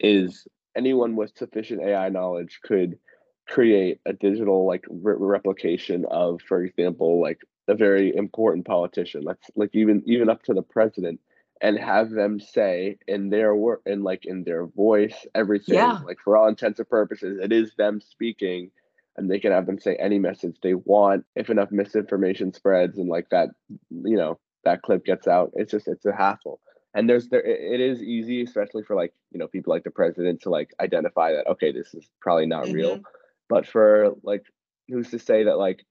is 0.00 0.46
anyone 0.76 1.14
with 1.14 1.36
sufficient 1.36 1.82
AI 1.82 2.08
knowledge 2.08 2.60
could 2.62 2.98
create 3.46 4.00
a 4.06 4.12
digital 4.12 4.66
like 4.66 4.84
re- 4.90 5.14
replication 5.18 6.04
of, 6.10 6.42
for 6.42 6.62
example, 6.64 7.20
like 7.20 7.40
a 7.68 7.74
very 7.74 8.14
important 8.14 8.66
politician. 8.66 9.22
Let's 9.22 9.50
like 9.56 9.70
even 9.74 10.02
even 10.06 10.28
up 10.28 10.42
to 10.44 10.54
the 10.54 10.62
president 10.62 11.20
and 11.60 11.78
have 11.78 12.10
them 12.10 12.40
say 12.40 12.98
in 13.06 13.30
their 13.30 13.54
work 13.54 13.82
and 13.86 14.04
like 14.04 14.24
in 14.24 14.44
their 14.44 14.66
voice 14.66 15.26
everything 15.34 15.74
yeah. 15.74 15.98
like 16.04 16.18
for 16.22 16.36
all 16.36 16.48
intents 16.48 16.78
and 16.78 16.88
purposes 16.88 17.38
it 17.42 17.52
is 17.52 17.74
them 17.76 18.00
speaking 18.00 18.70
and 19.16 19.30
they 19.30 19.40
can 19.40 19.52
have 19.52 19.66
them 19.66 19.78
say 19.78 19.96
any 19.96 20.18
message 20.18 20.56
they 20.62 20.74
want 20.74 21.24
if 21.34 21.50
enough 21.50 21.70
misinformation 21.70 22.52
spreads 22.52 22.98
and 22.98 23.08
like 23.08 23.28
that 23.30 23.48
you 23.90 24.16
know 24.16 24.38
that 24.64 24.82
clip 24.82 25.04
gets 25.04 25.26
out 25.26 25.50
it's 25.54 25.72
just 25.72 25.88
it's 25.88 26.06
a 26.06 26.12
hassle 26.12 26.60
and 26.94 27.08
there's 27.08 27.28
there 27.28 27.44
it 27.44 27.80
is 27.80 28.02
easy 28.02 28.42
especially 28.42 28.82
for 28.82 28.96
like 28.96 29.12
you 29.32 29.38
know 29.38 29.48
people 29.48 29.72
like 29.72 29.84
the 29.84 29.90
president 29.90 30.40
to 30.40 30.50
like 30.50 30.70
identify 30.80 31.32
that 31.32 31.46
okay 31.46 31.72
this 31.72 31.94
is 31.94 32.08
probably 32.20 32.46
not 32.46 32.64
mm-hmm. 32.64 32.74
real 32.74 33.00
but 33.48 33.66
for 33.66 34.14
like 34.22 34.44
who's 34.88 35.10
to 35.10 35.18
say 35.18 35.44
that 35.44 35.58
like 35.58 35.84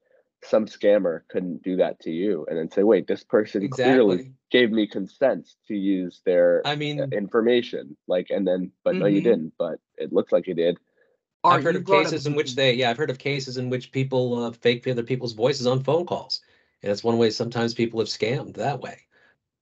some 0.44 0.66
scammer 0.66 1.22
couldn't 1.30 1.64
do 1.64 1.76
that 1.78 2.00
to 2.00 2.12
you 2.12 2.46
and 2.50 2.58
then 2.58 2.70
say 2.70 2.84
wait 2.84 3.08
this 3.08 3.24
person 3.24 3.64
exactly. 3.64 3.84
clearly 3.84 4.32
gave 4.52 4.72
me 4.72 4.88
consent 4.88 5.50
to 5.68 5.76
use 5.76 6.22
their 6.26 6.62
i 6.66 6.76
mean 6.76 7.00
information 7.12 7.98
like 8.08 8.28
and 8.30 8.48
then 8.48 8.72
but 8.84 8.92
mm-hmm. 8.92 9.00
no 9.00 9.06
you 9.08 9.20
mm-hmm. 9.20 9.30
didn't 9.30 9.54
but 9.58 9.80
it 9.98 10.14
looks 10.14 10.32
like 10.32 10.48
you 10.48 10.54
did 10.54 10.78
i've 11.44 11.64
heard 11.64 11.76
of 11.76 11.86
cases 11.86 12.28
in 12.28 12.36
which 12.36 12.56
they 12.56 12.74
yeah 12.74 12.90
i've 12.90 12.98
heard 12.98 13.10
of 13.10 13.18
cases 13.18 13.58
in 13.58 13.70
which 13.70 13.92
people 13.92 14.46
uh, 14.46 14.52
fake 14.52 14.88
other 14.88 15.04
people's 15.04 15.34
voices 15.34 15.66
on 15.66 15.84
phone 15.84 16.06
calls 16.06 16.42
and 16.84 16.92
it's 16.92 17.04
one 17.04 17.18
way 17.18 17.30
sometimes 17.30 17.74
people 17.74 18.00
have 18.00 18.08
scammed 18.08 18.56
that 18.56 18.80
way 18.80 19.00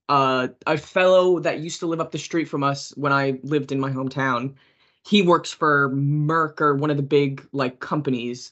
uh 0.09 0.47
a 0.67 0.77
fellow 0.77 1.39
that 1.39 1.59
used 1.59 1.79
to 1.79 1.87
live 1.87 2.01
up 2.01 2.11
the 2.11 2.19
street 2.19 2.45
from 2.45 2.63
us 2.63 2.93
when 2.97 3.13
i 3.13 3.39
lived 3.43 3.71
in 3.71 3.79
my 3.79 3.89
hometown 3.89 4.53
he 5.05 5.21
works 5.21 5.51
for 5.51 5.89
merck 5.91 6.59
or 6.59 6.75
one 6.75 6.91
of 6.91 6.97
the 6.97 7.03
big 7.03 7.47
like 7.53 7.79
companies 7.79 8.51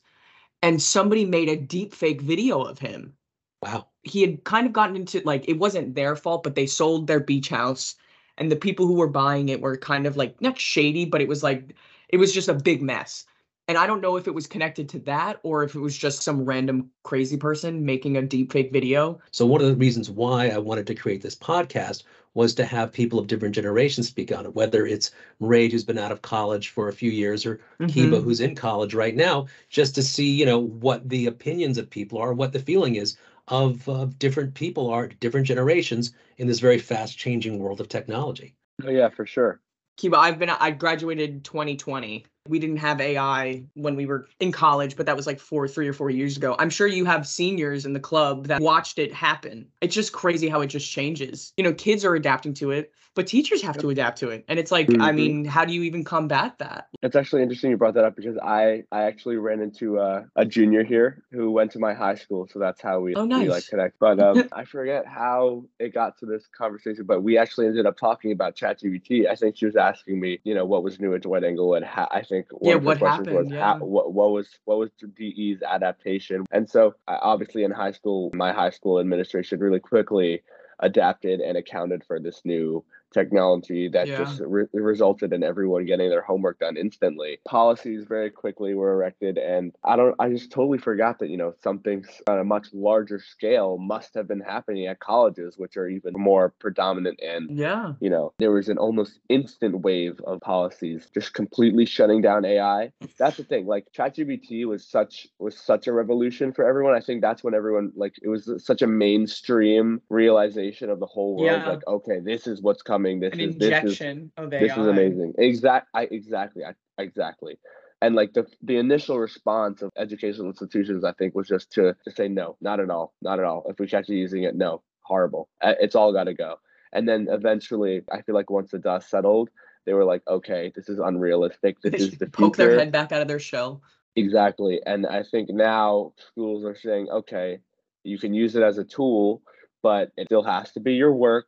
and 0.63 0.81
somebody 0.81 1.25
made 1.25 1.49
a 1.49 1.57
deep 1.57 1.93
fake 1.93 2.21
video 2.21 2.61
of 2.61 2.79
him. 2.79 3.13
Wow. 3.61 3.87
He 4.01 4.21
had 4.21 4.43
kind 4.45 4.65
of 4.65 4.73
gotten 4.73 4.95
into 4.95 5.21
like 5.25 5.47
it 5.47 5.59
wasn't 5.59 5.93
their 5.93 6.15
fault, 6.15 6.41
but 6.41 6.55
they 6.55 6.65
sold 6.65 7.05
their 7.05 7.19
beach 7.19 7.49
house 7.49 7.95
and 8.37 8.51
the 8.51 8.55
people 8.55 8.87
who 8.87 8.95
were 8.95 9.07
buying 9.07 9.49
it 9.49 9.61
were 9.61 9.77
kind 9.77 10.07
of 10.07 10.17
like 10.17 10.41
not 10.41 10.57
shady, 10.57 11.05
but 11.05 11.21
it 11.21 11.27
was 11.27 11.43
like 11.43 11.75
it 12.09 12.17
was 12.17 12.33
just 12.33 12.47
a 12.47 12.53
big 12.53 12.81
mess. 12.81 13.25
And 13.67 13.77
I 13.77 13.87
don't 13.87 14.01
know 14.01 14.17
if 14.17 14.27
it 14.27 14.33
was 14.33 14.45
connected 14.45 14.89
to 14.89 14.99
that 14.99 15.39
or 15.43 15.63
if 15.63 15.73
it 15.73 15.79
was 15.79 15.97
just 15.97 16.21
some 16.21 16.43
random 16.43 16.89
crazy 17.03 17.37
person 17.37 17.85
making 17.85 18.17
a 18.17 18.21
deep 18.21 18.51
fake 18.51 18.73
video. 18.73 19.19
So 19.31 19.45
one 19.45 19.61
of 19.61 19.67
the 19.67 19.75
reasons 19.75 20.09
why 20.09 20.49
I 20.49 20.57
wanted 20.57 20.85
to 20.87 20.95
create 20.95 21.21
this 21.21 21.35
podcast 21.35 22.03
was 22.33 22.53
to 22.55 22.65
have 22.65 22.91
people 22.91 23.19
of 23.19 23.27
different 23.27 23.55
generations 23.55 24.07
speak 24.07 24.35
on 24.35 24.45
it, 24.45 24.55
whether 24.55 24.85
it's 24.85 25.11
Ray, 25.39 25.69
who's 25.69 25.85
been 25.85 25.97
out 25.97 26.11
of 26.11 26.23
college 26.23 26.69
for 26.69 26.89
a 26.89 26.93
few 26.93 27.11
years, 27.11 27.45
or 27.45 27.61
mm-hmm. 27.79 27.85
Kiba, 27.85 28.21
who's 28.21 28.41
in 28.41 28.55
college 28.55 28.93
right 28.93 29.15
now, 29.15 29.47
just 29.69 29.95
to 29.95 30.03
see, 30.03 30.29
you 30.29 30.45
know, 30.45 30.59
what 30.59 31.07
the 31.07 31.27
opinions 31.27 31.77
of 31.77 31.89
people 31.89 32.17
are, 32.17 32.33
what 32.33 32.51
the 32.51 32.59
feeling 32.59 32.95
is 32.95 33.17
of, 33.47 33.87
of 33.87 34.17
different 34.19 34.55
people 34.55 34.89
are, 34.89 35.07
different 35.07 35.47
generations 35.47 36.13
in 36.37 36.47
this 36.47 36.59
very 36.59 36.79
fast 36.79 37.17
changing 37.17 37.59
world 37.59 37.79
of 37.79 37.87
technology. 37.87 38.55
Oh, 38.83 38.89
yeah, 38.89 39.09
for 39.09 39.25
sure. 39.25 39.61
Kiba, 39.99 40.15
I've 40.15 40.39
been 40.39 40.49
I 40.49 40.71
graduated 40.71 41.43
2020 41.45 42.25
we 42.49 42.59
didn't 42.59 42.77
have 42.77 42.99
AI 42.99 43.63
when 43.75 43.95
we 43.95 44.05
were 44.05 44.27
in 44.39 44.51
college, 44.51 44.97
but 44.97 45.05
that 45.05 45.15
was 45.15 45.25
like 45.25 45.39
four, 45.39 45.67
three 45.67 45.87
or 45.87 45.93
four 45.93 46.09
years 46.09 46.35
ago. 46.35 46.55
I'm 46.59 46.69
sure 46.69 46.87
you 46.87 47.05
have 47.05 47.25
seniors 47.25 47.85
in 47.85 47.93
the 47.93 47.99
club 47.99 48.47
that 48.47 48.61
watched 48.61 48.99
it 48.99 49.13
happen. 49.13 49.67
It's 49.81 49.95
just 49.95 50.11
crazy 50.11 50.49
how 50.49 50.61
it 50.61 50.67
just 50.67 50.91
changes. 50.91 51.53
You 51.57 51.63
know, 51.63 51.73
kids 51.73 52.03
are 52.03 52.15
adapting 52.15 52.53
to 52.55 52.71
it, 52.71 52.91
but 53.15 53.27
teachers 53.27 53.61
have 53.61 53.77
to 53.77 53.89
adapt 53.89 54.17
to 54.19 54.29
it. 54.29 54.43
And 54.47 54.57
it's 54.57 54.71
like, 54.71 54.87
mm-hmm. 54.87 55.01
I 55.01 55.11
mean, 55.11 55.45
how 55.45 55.65
do 55.65 55.73
you 55.73 55.83
even 55.83 56.03
combat 56.03 56.57
that? 56.59 56.87
It's 57.01 57.15
actually 57.15 57.43
interesting 57.43 57.71
you 57.71 57.77
brought 57.77 57.93
that 57.93 58.05
up 58.05 58.15
because 58.15 58.37
I 58.37 58.83
I 58.91 59.03
actually 59.03 59.37
ran 59.37 59.61
into 59.61 59.99
a, 59.99 60.25
a 60.35 60.45
junior 60.45 60.83
here 60.83 61.23
who 61.31 61.51
went 61.51 61.71
to 61.71 61.79
my 61.79 61.93
high 61.93 62.15
school, 62.15 62.47
so 62.51 62.59
that's 62.59 62.81
how 62.81 62.99
we, 63.01 63.13
oh, 63.15 63.25
nice. 63.25 63.43
we 63.43 63.49
like 63.49 63.67
connect. 63.67 63.99
But 63.99 64.19
um, 64.19 64.49
I 64.53 64.65
forget 64.65 65.05
how 65.05 65.65
it 65.79 65.93
got 65.93 66.17
to 66.19 66.25
this 66.25 66.47
conversation, 66.47 67.05
but 67.05 67.21
we 67.21 67.37
actually 67.37 67.67
ended 67.67 67.85
up 67.85 67.97
talking 67.97 68.31
about 68.31 68.55
ChatGPT. 68.55 69.29
I 69.29 69.35
think 69.35 69.57
she 69.57 69.65
was 69.65 69.75
asking 69.75 70.19
me, 70.19 70.39
you 70.43 70.55
know, 70.55 70.65
what 70.65 70.83
was 70.83 70.99
new 70.99 71.13
at 71.13 71.21
Dwight-Englewood 71.21 71.83
and 71.83 71.85
how 71.85 72.07
I 72.11 72.23
think 72.33 72.47
one 72.51 72.69
yeah, 72.69 72.75
of 72.75 72.83
the 72.83 72.95
questions 72.95 73.27
happened, 73.27 73.35
was 73.35 73.51
yeah. 73.51 73.73
how, 73.73 73.77
what, 73.85 74.13
what 74.13 74.31
was 74.31 74.47
what 74.65 74.77
was 74.77 74.89
DE's 75.15 75.61
adaptation. 75.61 76.45
And 76.51 76.69
so 76.69 76.95
obviously 77.07 77.63
in 77.63 77.71
high 77.71 77.91
school, 77.91 78.31
my 78.33 78.51
high 78.51 78.71
school 78.71 78.99
administration 78.99 79.59
really 79.59 79.79
quickly 79.79 80.43
adapted 80.79 81.39
and 81.39 81.57
accounted 81.57 82.03
for 82.05 82.19
this 82.19 82.41
new 82.43 82.83
technology 83.13 83.87
that 83.89 84.07
Yeah. 84.07 84.17
just 84.23 84.41
re- 84.45 84.65
resulted 84.73 85.31
in 85.33 85.43
everyone 85.43 85.85
getting 85.85 86.09
their 86.09 86.21
homework 86.21 86.59
done 86.59 86.77
instantly. 86.77 87.39
Policies 87.45 88.05
very 88.05 88.29
quickly 88.29 88.73
were 88.73 88.93
erected, 88.93 89.37
and 89.37 89.73
I 89.83 89.95
don't. 89.95 90.15
I 90.19 90.29
just 90.29 90.51
totally 90.51 90.77
forgot 90.79 91.19
that 91.19 91.29
you 91.29 91.37
know 91.37 91.53
something 91.63 92.03
on 92.27 92.39
a 92.39 92.43
much 92.43 92.67
larger 92.73 93.19
scale 93.19 93.77
must 93.77 94.13
have 94.15 94.27
been 94.27 94.41
happening 94.41 94.87
at 94.87 94.99
colleges, 94.99 95.57
which 95.57 95.77
are 95.77 95.87
even 95.87 96.13
more 96.15 96.53
predominant 96.59 97.19
and 97.21 97.57
Yeah. 97.57 97.93
you 97.99 98.09
know 98.09 98.33
there 98.39 98.51
was 98.51 98.69
an 98.69 98.77
almost 98.77 99.19
instant 99.29 99.81
wave 99.81 100.19
of 100.25 100.41
policies 100.41 101.09
just 101.13 101.33
completely 101.33 101.85
shutting 101.85 102.21
down 102.21 102.45
ai 102.45 102.91
that's 103.19 103.37
the 103.37 103.43
thing 103.43 103.65
like 103.65 103.85
ChatGPT 103.95 104.65
was 104.65 104.81
such 104.97 105.27
was 105.39 105.55
such 105.57 105.87
a 105.87 105.93
revolution 105.93 106.51
for 106.53 106.63
everyone 106.67 106.93
i 106.95 106.99
think 106.99 107.21
that's 107.21 107.43
when 107.43 107.53
everyone 107.53 107.91
like 107.95 108.13
it 108.21 108.29
was 108.29 108.49
such 108.69 108.81
a 108.81 108.87
mainstream 108.87 110.01
realization 110.09 110.89
of 110.89 110.99
the 110.99 111.05
whole 111.05 111.35
world 111.37 111.61
Yeah. 111.63 111.69
like 111.69 111.85
okay 111.87 112.19
this 112.19 112.47
is 112.47 112.61
what's 112.61 112.81
coming 112.81 113.02
this 113.03 113.33
An 113.33 113.39
is 113.39 113.55
this 113.57 113.67
is 113.67 113.73
injection 113.73 114.31
of 114.37 114.53
AI. 114.53 114.59
this 114.59 114.71
is 114.71 114.87
amazing 114.87 115.33
exact 115.37 115.87
i 115.93 116.03
exactly 116.03 116.63
I, 116.63 116.73
exactly 117.01 117.57
and 118.01 118.15
like 118.15 118.33
the 118.33 118.45
the 118.61 118.77
initial 118.77 119.19
response 119.19 119.81
of 119.81 119.91
educational 119.97 120.47
institutions 120.47 121.03
i 121.03 121.11
think 121.13 121.35
was 121.35 121.47
just 121.47 121.71
to 121.73 121.95
to 122.03 122.11
say 122.11 122.27
no 122.27 122.57
not 122.61 122.79
at 122.79 122.89
all 122.89 123.13
not 123.21 123.39
at 123.39 123.45
all 123.45 123.65
if 123.69 123.79
we 123.79 123.87
catch 123.87 124.09
you 124.09 124.17
using 124.17 124.43
it 124.43 124.55
no 124.55 124.81
horrible 125.01 125.49
it's 125.61 125.95
all 125.95 126.13
got 126.13 126.25
to 126.25 126.33
go 126.33 126.55
and 126.93 127.07
then 127.07 127.27
eventually 127.29 128.01
i 128.11 128.21
feel 128.21 128.35
like 128.35 128.49
once 128.49 128.71
the 128.71 128.79
dust 128.79 129.09
settled 129.09 129.49
they 129.85 129.93
were 129.93 130.05
like 130.05 130.21
okay 130.27 130.71
this 130.75 130.87
is 130.89 130.99
unrealistic 130.99 131.79
this 131.81 132.01
is 132.01 132.17
the 132.17 132.27
poke 132.27 132.55
future 132.55 132.69
their 132.69 132.79
head 132.79 132.91
back 132.91 133.11
out 133.11 133.21
of 133.21 133.27
their 133.27 133.39
shell. 133.39 133.81
Exactly. 134.15 134.81
And 134.85 135.07
I 135.07 135.23
think 135.23 135.49
now 135.49 136.13
schools 136.17 136.63
are 136.65 136.75
saying, 136.75 137.09
okay, 137.09 137.59
you 138.03 138.19
can 138.19 138.33
use 138.33 138.55
it 138.55 138.63
as 138.63 138.77
a 138.77 138.83
tool, 138.83 139.41
but 139.81 140.11
it 140.17 140.27
still 140.27 140.43
has 140.43 140.71
to 140.73 140.79
be 140.79 140.93
your 140.93 141.13
work. 141.13 141.47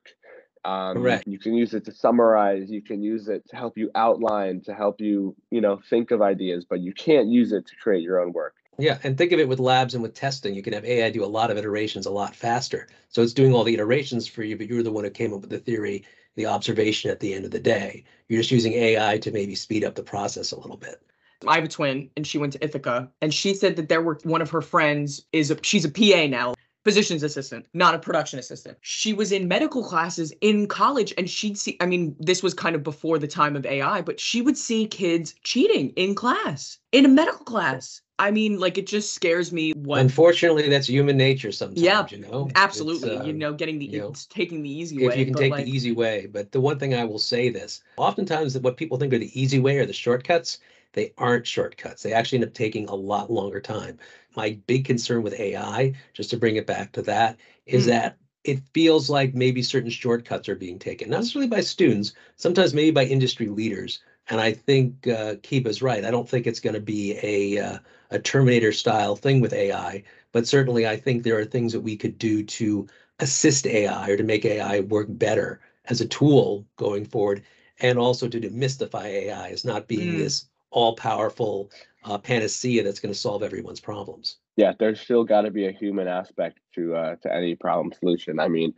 Um, 0.66 0.96
Correct. 0.96 1.28
You 1.28 1.38
can 1.38 1.54
use 1.54 1.76
it 1.76 1.86
to 1.86 1.92
summarize. 1.92 2.72
You 2.72 2.82
can 2.82 3.04
use 3.04 3.28
it 3.28 3.48
to 3.50 3.56
help 3.56 3.78
you 3.78 3.92
outline, 3.94 4.62
to 4.62 4.74
help 4.74 5.00
you, 5.00 5.36
you 5.52 5.62
know, 5.62 5.80
think 5.90 6.10
of 6.10 6.24
ideas, 6.24 6.66
but 6.68 6.80
you 6.80 6.92
can't 6.92 7.28
use 7.28 7.52
it 7.52 7.68
to 7.68 7.76
create 7.76 8.02
your 8.02 8.20
own 8.20 8.34
work. 8.34 8.56
Yeah, 8.80 8.98
and 9.04 9.16
think 9.18 9.32
of 9.32 9.40
it 9.40 9.48
with 9.48 9.60
labs 9.60 9.94
and 9.94 10.02
with 10.02 10.16
testing. 10.16 10.56
You 10.56 10.64
can 10.64 10.74
have 10.74 10.84
AI 10.84 11.12
do 11.12 11.24
a 11.24 11.28
lot 11.28 11.52
of 11.52 11.58
iterations 11.58 12.08
a 12.08 12.12
lot 12.12 12.36
faster. 12.36 12.88
So 13.10 13.22
it's 13.22 13.32
doing 13.32 13.54
all 13.54 13.64
the 13.64 13.76
iterations 13.76 14.28
for 14.28 14.44
you, 14.44 14.58
but 14.58 14.68
you're 14.68 14.84
the 14.84 14.92
one 14.92 15.04
who 15.04 15.12
came 15.12 15.34
up 15.34 15.42
with 15.42 15.52
the 15.52 15.60
theory, 15.60 16.04
the 16.36 16.48
observation 16.48 17.12
at 17.12 17.20
the 17.20 17.34
end 17.34 17.46
of 17.46 17.52
the 17.52 17.60
day. 17.60 18.04
You're 18.28 18.42
just 18.42 18.52
using 18.52 18.74
AI 18.74 19.20
to 19.20 19.32
maybe 19.32 19.54
speed 19.54 19.86
up 19.86 19.94
the 19.94 20.04
process 20.04 20.52
a 20.52 20.60
little 20.60 20.78
bit. 20.78 21.00
I 21.48 21.56
have 21.56 21.64
a 21.64 21.68
twin, 21.68 22.10
and 22.18 22.26
she 22.26 22.38
went 22.40 22.54
to 22.54 22.64
Ithaca, 22.64 23.12
and 23.22 23.32
she 23.32 23.54
said 23.54 23.76
that 23.76 23.88
there 23.88 24.02
were 24.02 24.20
one 24.24 24.42
of 24.42 24.50
her 24.50 24.62
friends 24.62 25.26
is 25.32 25.52
a 25.52 25.58
she's 25.62 25.86
a 25.86 25.92
PA 25.92 26.28
now, 26.28 26.55
physician's 26.86 27.24
assistant, 27.24 27.66
not 27.74 27.96
a 27.96 28.00
production 28.00 28.40
assistant. 28.40 28.78
She 28.82 29.12
was 29.12 29.32
in 29.34 29.48
medical 29.48 29.84
classes 29.84 30.32
in 30.40 30.68
college, 30.68 31.14
and 31.18 31.30
she'd 31.30 31.58
see. 31.58 31.76
I 31.82 31.86
mean, 31.88 32.16
this 32.20 32.42
was 32.42 32.54
kind 32.54 32.76
of 32.76 32.84
before 32.84 33.20
the 33.20 33.28
time 33.28 33.56
of 33.58 33.66
AI, 33.66 34.02
but 34.02 34.20
she 34.20 34.42
would 34.42 34.58
see 34.58 34.86
kids 34.88 35.36
cheating 35.44 35.90
in 35.98 36.16
class 36.16 36.78
in 36.94 37.04
a 37.04 37.10
medical 37.10 37.44
class. 37.44 38.02
I 38.18 38.32
mean, 38.32 38.60
like 38.60 38.78
it 38.78 38.88
just 38.88 39.14
scares 39.14 39.52
me. 39.52 39.74
What 39.74 40.00
Unfortunately, 40.00 40.70
that's 40.70 40.88
human 40.88 41.18
nature 41.18 41.52
sometimes, 41.52 41.82
Yeah, 41.82 42.06
you 42.10 42.20
know. 42.20 42.50
Absolutely, 42.56 43.12
you 43.12 43.34
um, 43.34 43.38
know, 43.40 43.54
getting 43.54 43.78
the 43.80 43.86
you 43.88 44.00
know, 44.00 44.14
taking 44.30 44.62
the 44.62 44.70
easy 44.70 45.04
if 45.04 45.10
way. 45.10 45.20
you 45.20 45.26
can 45.26 45.34
take 45.34 45.52
like, 45.52 45.66
the 45.66 45.72
easy 45.72 45.92
way. 45.92 46.28
But 46.28 46.54
the 46.54 46.62
one 46.62 46.80
thing 46.80 46.94
I 46.94 47.04
will 47.04 47.20
say 47.20 47.50
this, 47.50 47.82
oftentimes 47.98 48.54
that 48.54 48.64
what 48.64 48.78
people 48.78 48.98
think 48.98 49.14
are 49.14 49.18
the 49.18 49.38
easy 49.40 49.60
way 49.60 49.80
or 49.80 49.86
the 49.86 49.92
shortcuts, 49.92 50.60
they 50.94 51.12
aren't 51.18 51.46
shortcuts. 51.46 52.04
They 52.04 52.14
actually 52.14 52.38
end 52.38 52.46
up 52.46 52.54
taking 52.54 52.88
a 52.88 52.96
lot 52.96 53.30
longer 53.30 53.60
time. 53.60 54.00
My 54.36 54.58
big 54.68 54.86
concern 54.86 55.24
with 55.24 55.40
AI, 55.40 55.94
just 56.14 56.30
to 56.32 56.38
bring 56.38 56.56
it 56.58 56.68
back 56.68 56.92
to 56.94 57.02
that, 57.04 57.38
is 57.66 57.86
Hmm. 57.86 57.90
that 57.92 58.18
it 58.44 58.60
feels 58.74 59.10
like 59.10 59.34
maybe 59.34 59.62
certain 59.64 59.90
shortcuts 59.90 60.48
are 60.50 60.56
being 60.56 60.78
taken, 60.80 61.10
not 61.10 61.18
necessarily 61.18 61.48
by 61.48 61.62
students, 61.62 62.14
sometimes 62.36 62.74
maybe 62.74 62.92
by 62.92 63.06
industry 63.06 63.48
leaders. 63.48 64.00
And 64.30 64.40
I 64.42 64.54
think 64.54 65.08
uh, 65.08 65.36
Kiba's 65.44 65.82
right. 65.82 66.06
I 66.06 66.12
don't 66.12 66.30
think 66.30 66.46
it's 66.48 66.60
going 66.60 66.74
to 66.76 66.80
be 66.80 67.18
a 67.24 67.60
uh, 67.60 67.80
a 68.12 68.20
Terminator 68.20 68.72
style 68.72 69.16
thing 69.16 69.42
with 69.42 69.54
AI, 69.54 70.04
but 70.32 70.48
certainly 70.48 70.88
I 70.88 70.96
think 70.98 71.24
there 71.24 71.38
are 71.40 71.46
things 71.46 71.74
that 71.74 71.82
we 71.82 71.96
could 71.98 72.18
do 72.18 72.44
to 72.44 72.88
assist 73.20 73.66
AI 73.68 74.10
or 74.10 74.18
to 74.18 74.24
make 74.24 74.46
AI 74.46 74.82
work 74.82 75.08
better 75.10 75.60
as 75.86 76.02
a 76.02 76.08
tool 76.08 76.66
going 76.78 77.06
forward, 77.06 77.44
and 77.80 77.98
also 78.00 78.28
to 78.28 78.40
demystify 78.40 79.06
AI 79.06 79.50
as 79.50 79.66
not 79.66 79.88
being 79.88 80.14
Mm. 80.14 80.18
this 80.18 80.46
all 80.72 80.96
powerful 80.96 81.72
uh, 82.06 82.18
panacea 82.18 82.84
that's 82.84 83.00
going 83.00 83.14
to 83.14 83.20
solve 83.20 83.44
everyone's 83.44 83.80
problems. 83.80 84.38
Yeah, 84.56 84.74
there's 84.78 85.02
still 85.02 85.24
got 85.24 85.42
to 85.42 85.52
be 85.52 85.68
a 85.68 85.72
human 85.72 86.08
aspect 86.08 86.60
to 86.76 86.96
uh, 86.96 87.16
to 87.18 87.34
any 87.34 87.56
problem 87.56 87.94
solution. 88.00 88.40
I 88.40 88.48
mean, 88.48 88.74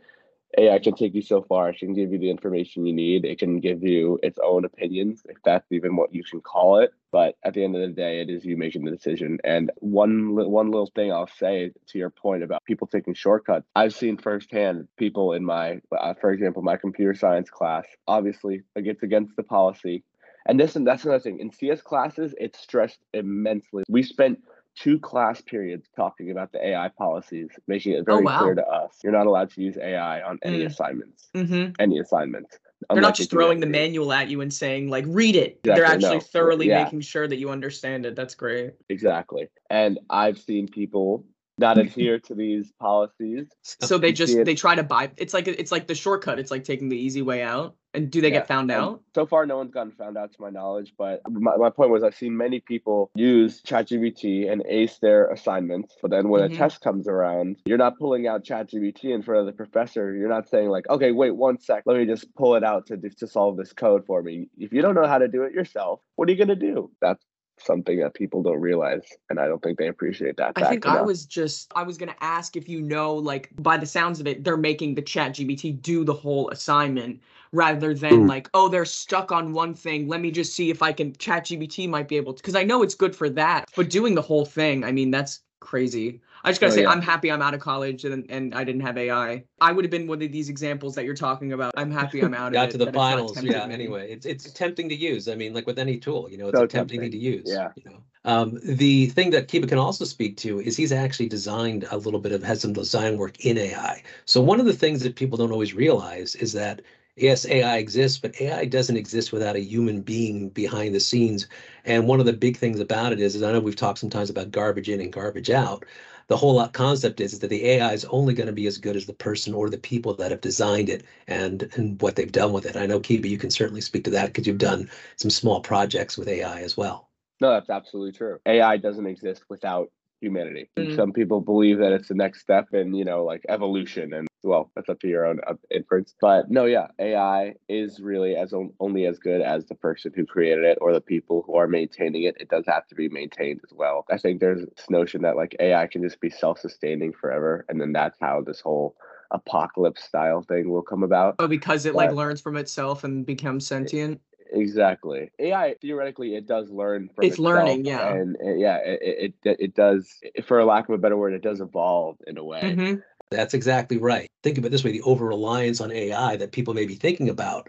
AI 0.56 0.78
can 0.78 0.94
take 0.94 1.14
you 1.14 1.22
so 1.22 1.42
far. 1.42 1.68
It 1.68 1.78
can 1.78 1.92
give 1.92 2.10
you 2.10 2.18
the 2.18 2.30
information 2.30 2.86
you 2.86 2.94
need. 2.94 3.24
It 3.24 3.38
can 3.38 3.60
give 3.60 3.82
you 3.82 4.18
its 4.22 4.38
own 4.42 4.64
opinions, 4.64 5.22
if 5.26 5.36
that's 5.44 5.70
even 5.70 5.94
what 5.94 6.14
you 6.14 6.24
can 6.24 6.40
call 6.40 6.78
it. 6.78 6.92
But 7.12 7.36
at 7.44 7.54
the 7.54 7.64
end 7.64 7.76
of 7.76 7.82
the 7.82 7.88
day, 7.88 8.20
it 8.20 8.30
is 8.30 8.44
you 8.44 8.56
making 8.56 8.84
the 8.84 8.90
decision. 8.90 9.38
And 9.44 9.70
one 9.76 10.34
one 10.34 10.70
little 10.70 10.90
thing 10.94 11.12
I'll 11.12 11.28
say 11.28 11.72
to 11.88 11.98
your 11.98 12.10
point 12.10 12.42
about 12.42 12.64
people 12.64 12.86
taking 12.86 13.14
shortcuts, 13.14 13.66
I've 13.76 13.94
seen 13.94 14.16
firsthand 14.16 14.88
people 14.96 15.34
in 15.34 15.44
my, 15.44 15.80
uh, 15.96 16.14
for 16.20 16.32
example, 16.32 16.62
my 16.62 16.76
computer 16.76 17.14
science 17.14 17.50
class. 17.50 17.84
Obviously, 18.06 18.62
it's 18.74 19.02
against 19.02 19.36
the 19.36 19.42
policy. 19.42 20.02
And 20.48 20.58
this 20.58 20.76
and 20.76 20.86
that's 20.86 21.04
another 21.04 21.20
thing. 21.20 21.40
In 21.40 21.52
CS 21.52 21.82
classes, 21.82 22.34
it's 22.38 22.58
stressed 22.58 22.98
immensely. 23.12 23.84
We 23.88 24.02
spent 24.02 24.40
two 24.74 24.98
class 24.98 25.40
periods 25.42 25.88
talking 25.94 26.30
about 26.30 26.52
the 26.52 26.64
AI 26.68 26.88
policies, 26.96 27.50
making 27.66 27.92
it 27.94 28.06
very 28.06 28.18
Oh, 28.18 28.22
wow. 28.22 28.38
clear 28.38 28.54
to 28.54 28.66
us. 28.66 28.96
You're 29.02 29.12
not 29.12 29.26
allowed 29.26 29.50
to 29.50 29.62
use 29.62 29.76
AI 29.76 30.22
on 30.22 30.38
any 30.42 30.60
Mm. 30.60 30.66
assignments. 30.66 31.28
mhm. 31.34 31.74
Any 31.78 31.98
assignments. 31.98 32.58
They're 32.88 33.02
not 33.02 33.16
just 33.16 33.30
throwing 33.30 33.58
the 33.60 33.66
manual 33.66 34.12
at 34.12 34.28
you 34.28 34.40
and 34.40 34.54
saying 34.54 34.88
like 34.88 35.04
read 35.08 35.34
it. 35.36 35.60
They're 35.64 35.84
actually 35.84 36.18
no. 36.18 36.20
thoroughly 36.20 36.68
Yeah. 36.68 36.84
making 36.84 37.00
sure 37.00 37.26
that 37.26 37.36
you 37.36 37.50
understand 37.50 38.06
it. 38.06 38.14
That's 38.16 38.34
great. 38.36 38.74
Exactly. 38.88 39.48
And 39.68 39.98
I've 40.08 40.38
seen 40.38 40.68
people 40.68 41.26
not 41.58 41.76
adhere 41.76 42.20
to 42.20 42.36
these 42.36 42.70
policies. 42.78 43.48
So 43.62 43.98
they 43.98 44.12
just 44.12 44.44
they 44.44 44.54
try 44.54 44.76
to 44.76 44.84
buy. 44.84 45.10
It's 45.16 45.34
like 45.34 45.48
it's 45.48 45.72
like 45.72 45.88
the 45.88 45.94
shortcut. 45.96 46.38
It's 46.38 46.52
like 46.52 46.62
taking 46.62 46.88
the 46.88 46.96
easy 46.96 47.20
way 47.20 47.42
out. 47.42 47.74
And 47.98 48.12
do 48.12 48.20
they 48.20 48.28
Yeah, 48.28 48.38
get 48.38 48.46
found 48.46 48.70
out? 48.70 49.02
So 49.12 49.26
far, 49.26 49.44
no 49.44 49.56
one's 49.56 49.72
gotten 49.72 49.90
found 49.90 50.16
out 50.16 50.30
to 50.32 50.40
my 50.40 50.50
knowledge. 50.50 50.94
But 50.96 51.20
my, 51.28 51.56
my 51.56 51.68
point 51.68 51.90
was, 51.90 52.04
I've 52.04 52.14
seen 52.14 52.36
many 52.36 52.60
people 52.60 53.10
use 53.16 53.60
ChatGPT 53.62 54.48
and 54.48 54.62
ace 54.68 54.98
their 55.00 55.28
assignments. 55.32 55.96
But 56.00 56.12
then 56.12 56.28
when 56.28 56.42
Mhm. 56.42 56.54
a 56.54 56.56
test 56.56 56.80
comes 56.80 57.08
around, 57.08 57.56
you're 57.64 57.76
not 57.76 57.98
pulling 57.98 58.28
out 58.28 58.44
ChatGPT 58.44 59.06
in 59.12 59.22
front 59.22 59.40
of 59.40 59.46
the 59.46 59.52
professor. 59.52 60.14
You're 60.14 60.28
not 60.28 60.48
saying 60.48 60.68
like, 60.68 60.88
okay, 60.88 61.10
wait 61.10 61.32
one 61.34 61.58
sec, 61.58 61.82
let 61.86 61.96
me 61.96 62.06
just 62.06 62.32
pull 62.36 62.54
it 62.54 62.62
out 62.62 62.86
to 62.86 62.96
to 62.96 63.26
solve 63.26 63.56
this 63.56 63.72
code 63.72 64.06
for 64.06 64.22
me. 64.22 64.48
If 64.56 64.72
you 64.72 64.80
don't 64.80 64.94
know 64.94 65.08
how 65.08 65.18
to 65.18 65.26
do 65.26 65.42
it 65.42 65.52
yourself, 65.52 66.00
what 66.14 66.28
are 66.28 66.32
you 66.32 66.38
gonna 66.38 66.54
do? 66.54 66.92
That's 67.00 67.24
something 67.58 67.98
that 67.98 68.14
people 68.14 68.44
don't 68.44 68.60
realize, 68.60 69.02
and 69.28 69.40
I 69.40 69.48
don't 69.48 69.60
think 69.60 69.78
they 69.78 69.88
appreciate 69.88 70.36
that. 70.36 70.52
I 70.54 70.62
think 70.62 70.86
I 70.86 71.02
was 71.02 71.26
just 71.26 71.72
I 71.74 71.82
was 71.82 71.98
gonna 71.98 72.14
ask 72.20 72.56
if 72.56 72.68
you 72.68 72.80
know 72.80 73.14
like 73.14 73.50
by 73.56 73.76
the 73.76 73.86
sounds 73.86 74.20
of 74.20 74.28
it 74.28 74.44
they're 74.44 74.56
making 74.56 74.94
the 74.94 75.02
ChatGPT 75.02 75.82
do 75.82 76.04
the 76.04 76.14
whole 76.14 76.48
assignment 76.50 77.20
rather 77.52 77.94
than 77.94 78.24
Mm. 78.24 78.28
like 78.28 78.48
oh 78.54 78.68
they're 78.68 78.84
stuck 78.84 79.32
on 79.32 79.52
one 79.52 79.74
thing 79.74 80.08
let 80.08 80.20
me 80.20 80.30
just 80.30 80.54
see 80.54 80.70
if 80.70 80.82
I 80.82 80.92
can 80.92 81.12
ChatGPT 81.12 81.88
might 81.88 82.08
be 82.08 82.16
able 82.16 82.32
to 82.34 82.42
because 82.42 82.56
I 82.56 82.62
know 82.64 82.82
it's 82.82 82.94
good 82.94 83.14
for 83.16 83.28
that 83.30 83.68
but 83.76 83.90
doing 83.90 84.14
the 84.14 84.22
whole 84.22 84.44
thing 84.44 84.84
I 84.84 84.92
mean 84.92 85.10
that's 85.10 85.40
crazy. 85.60 86.20
I 86.44 86.50
just 86.50 86.60
gotta 86.60 86.72
Oh, 86.72 86.76
say 86.76 86.82
yeah. 86.82 86.90
I'm 86.90 87.02
happy 87.02 87.30
I'm 87.32 87.42
out 87.42 87.52
of 87.54 87.60
college 87.60 88.04
and 88.04 88.30
and 88.30 88.54
I 88.54 88.64
didn't 88.64 88.82
have 88.82 88.96
AI. 88.96 89.44
I 89.60 89.72
would 89.72 89.84
have 89.84 89.90
been 89.90 90.06
one 90.06 90.22
of 90.22 90.32
these 90.32 90.48
examples 90.48 90.94
that 90.94 91.04
you're 91.04 91.14
talking 91.14 91.52
about. 91.52 91.74
I'm 91.76 91.90
happy 91.90 92.20
I'm 92.20 92.32
out 92.32 92.48
of 92.54 92.54
Got 92.54 92.68
it. 92.68 92.70
to 92.72 92.78
the 92.78 92.84
that 92.86 92.94
finals, 92.94 93.42
yeah. 93.42 93.66
me. 93.66 93.74
Anyway, 93.74 94.10
it's 94.10 94.24
it's 94.24 94.50
tempting 94.52 94.88
to 94.88 94.94
use. 94.94 95.28
I 95.28 95.34
mean, 95.34 95.52
like 95.52 95.66
with 95.66 95.78
any 95.78 95.98
tool, 95.98 96.28
you 96.30 96.38
know, 96.38 96.48
it's 96.48 96.58
So 96.58 96.64
a 96.64 96.68
tempting 96.68 97.00
thing 97.00 97.10
to 97.10 97.18
use. 97.18 97.48
yeah. 97.50 97.72
You 97.74 97.82
know, 97.90 98.02
um, 98.24 98.58
the 98.64 99.06
thing 99.06 99.30
that 99.30 99.48
Kiba 99.48 99.68
can 99.68 99.78
also 99.78 100.04
speak 100.04 100.36
to 100.38 100.60
is 100.60 100.76
he's 100.76 100.92
actually 100.92 101.28
designed 101.28 101.86
a 101.90 101.96
little 101.96 102.20
bit 102.20 102.32
of 102.32 102.42
has 102.44 102.60
some 102.60 102.72
design 102.72 103.16
work 103.18 103.44
in 103.44 103.58
AI. 103.58 104.02
So 104.24 104.40
one 104.40 104.60
of 104.60 104.66
the 104.66 104.72
things 104.72 105.02
that 105.02 105.16
people 105.16 105.38
don't 105.38 105.52
always 105.52 105.74
realize 105.74 106.34
is 106.36 106.52
that 106.52 106.82
yes, 107.18 107.46
AI 107.46 107.78
exists, 107.78 108.18
but 108.18 108.40
AI 108.40 108.64
doesn't 108.64 108.96
exist 108.96 109.32
without 109.32 109.56
a 109.56 109.60
human 109.60 110.00
being 110.02 110.48
behind 110.50 110.94
the 110.94 111.00
scenes. 111.00 111.46
And 111.84 112.06
one 112.06 112.20
of 112.20 112.26
the 112.26 112.32
big 112.32 112.56
things 112.56 112.80
about 112.80 113.12
it 113.12 113.20
is, 113.20 113.34
is 113.34 113.42
I 113.42 113.52
know 113.52 113.60
we've 113.60 113.76
talked 113.76 113.98
sometimes 113.98 114.30
about 114.30 114.50
garbage 114.50 114.88
in 114.88 115.00
and 115.00 115.12
garbage 115.12 115.50
out. 115.50 115.84
The 116.28 116.36
whole 116.36 116.66
concept 116.68 117.20
is, 117.20 117.32
is 117.32 117.38
that 117.40 117.48
the 117.48 117.66
AI 117.66 117.92
is 117.92 118.04
only 118.06 118.34
going 118.34 118.48
to 118.48 118.52
be 118.52 118.66
as 118.66 118.78
good 118.78 118.96
as 118.96 119.06
the 119.06 119.14
person 119.14 119.54
or 119.54 119.70
the 119.70 119.78
people 119.78 120.14
that 120.14 120.30
have 120.30 120.42
designed 120.42 120.90
it 120.90 121.02
and 121.26 121.70
and 121.74 122.00
what 122.02 122.16
they've 122.16 122.30
done 122.30 122.52
with 122.52 122.66
it. 122.66 122.76
I 122.76 122.86
know 122.86 123.00
Kiba, 123.00 123.28
you 123.28 123.38
can 123.38 123.50
certainly 123.50 123.80
speak 123.80 124.04
to 124.04 124.10
that 124.10 124.26
because 124.26 124.46
you've 124.46 124.58
done 124.58 124.90
some 125.16 125.30
small 125.30 125.60
projects 125.60 126.18
with 126.18 126.28
AI 126.28 126.60
as 126.60 126.76
well. 126.76 127.08
No, 127.40 127.50
that's 127.52 127.70
absolutely 127.70 128.12
true. 128.12 128.38
AI 128.46 128.76
doesn't 128.76 129.06
exist 129.06 129.44
without 129.48 129.90
humanity. 130.20 130.70
And 130.76 130.88
Mm. 130.88 130.96
Some 130.96 131.12
people 131.12 131.40
believe 131.40 131.78
that 131.78 131.92
it's 131.92 132.08
the 132.08 132.14
next 132.14 132.40
step 132.40 132.72
in, 132.72 132.94
you 132.94 133.04
know, 133.04 133.24
like 133.24 133.44
evolution 133.48 134.12
and 134.12 134.28
well, 134.44 134.70
that's 134.76 134.88
up 134.88 135.00
to 135.00 135.08
your 135.08 135.26
own 135.26 135.40
uh, 135.48 135.54
inference. 135.70 136.14
But 136.20 136.48
no, 136.48 136.64
yeah, 136.64 136.86
AI 137.00 137.54
is 137.68 138.00
really 138.00 138.36
as 138.36 138.54
only 138.78 139.06
as 139.06 139.18
good 139.18 139.40
as 139.40 139.66
the 139.66 139.74
person 139.74 140.12
who 140.14 140.24
created 140.24 140.64
it 140.64 140.78
or 140.80 140.92
the 140.92 141.00
people 141.00 141.42
who 141.44 141.56
are 141.56 141.66
maintaining 141.66 142.22
it. 142.22 142.36
It 142.38 142.48
does 142.48 142.64
have 142.66 142.86
to 142.86 142.94
be 142.94 143.08
maintained 143.08 143.60
as 143.64 143.76
well. 143.76 144.06
I 144.10 144.16
think 144.16 144.38
there's 144.38 144.60
this 144.60 144.90
notion 144.90 145.22
that 145.22 145.36
like 145.36 145.56
AI 145.58 145.88
can 145.88 146.02
just 146.02 146.20
be 146.20 146.30
self-sustaining 146.30 147.14
forever 147.14 147.64
and 147.68 147.80
then 147.80 147.92
that's 147.92 148.18
how 148.20 148.40
this 148.40 148.60
whole 148.60 148.96
apocalypse 149.32 150.04
style 150.04 150.42
thing 150.42 150.70
will 150.70 150.82
come 150.82 151.02
about. 151.02 151.34
Oh, 151.40 151.48
because 151.48 151.84
it 151.84 151.94
like 151.94 152.12
learns 152.12 152.40
from 152.40 152.56
itself 152.56 153.04
and 153.04 153.26
becomes 153.26 153.66
sentient. 153.66 154.20
Exactly. 154.52 155.30
AI 155.38 155.74
theoretically 155.80 156.34
it 156.34 156.46
does 156.46 156.70
learn 156.70 157.10
from 157.14 157.26
It's 157.26 157.34
itself, 157.34 157.54
learning, 157.54 157.84
yeah. 157.86 158.14
and 158.14 158.36
uh, 158.42 158.54
yeah, 158.54 158.76
it, 158.78 159.34
it 159.44 159.58
it 159.60 159.74
does. 159.74 160.08
For 160.44 160.64
lack 160.64 160.88
of 160.88 160.94
a 160.94 160.98
better 160.98 161.16
word, 161.16 161.34
it 161.34 161.42
does 161.42 161.60
evolve 161.60 162.16
in 162.26 162.38
a 162.38 162.44
way. 162.44 162.74
Mhm. 162.74 163.02
That's 163.30 163.54
exactly 163.54 163.98
right. 163.98 164.28
Think 164.42 164.58
of 164.58 164.64
it 164.64 164.70
this 164.70 164.84
way: 164.84 164.92
the 164.92 165.02
over 165.02 165.26
reliance 165.26 165.80
on 165.80 165.92
AI 165.92 166.36
that 166.36 166.52
people 166.52 166.74
may 166.74 166.86
be 166.86 166.94
thinking 166.94 167.28
about, 167.28 167.68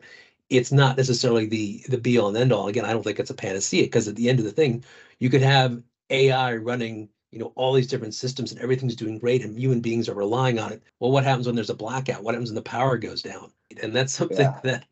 it's 0.49 0.71
not 0.71 0.97
necessarily 0.97 1.45
the 1.45 1.83
the 1.89 1.97
be 1.97 2.17
all 2.17 2.29
and 2.29 2.37
end 2.37 2.53
all. 2.53 2.67
Again, 2.67 2.85
I 2.85 2.93
don't 2.93 3.03
think 3.03 3.19
it's 3.19 3.29
a 3.29 3.35
panacea 3.35 3.83
because 3.83 4.07
at 4.07 4.15
the 4.15 4.29
end 4.29 4.39
of 4.39 4.45
the 4.45 4.51
thing, 4.51 4.83
you 5.19 5.29
could 5.29 5.41
have 5.41 5.83
AI 6.09 6.55
running, 6.55 7.09
you 7.31 7.39
know, 7.39 7.51
all 7.55 7.73
these 7.73 7.87
different 7.87 8.13
systems 8.15 8.51
and 8.51 8.61
everything's 8.61 8.95
doing 8.95 9.19
great, 9.19 9.43
and 9.43 9.57
human 9.57 9.81
beings 9.81 10.07
are 10.09 10.15
relying 10.15 10.59
on 10.59 10.71
it. 10.71 10.81
Well, 10.99 11.11
what 11.11 11.23
happens 11.23 11.45
when 11.45 11.55
there's 11.55 11.69
a 11.69 11.75
blackout? 11.75 12.23
What 12.23 12.33
happens 12.35 12.49
when 12.49 12.55
the 12.55 12.61
power 12.61 12.97
goes 12.97 13.21
down? 13.21 13.51
And 13.81 13.95
that's 13.95 14.13
something 14.13 14.37
Yeah. 14.45 14.59
that 14.63 14.85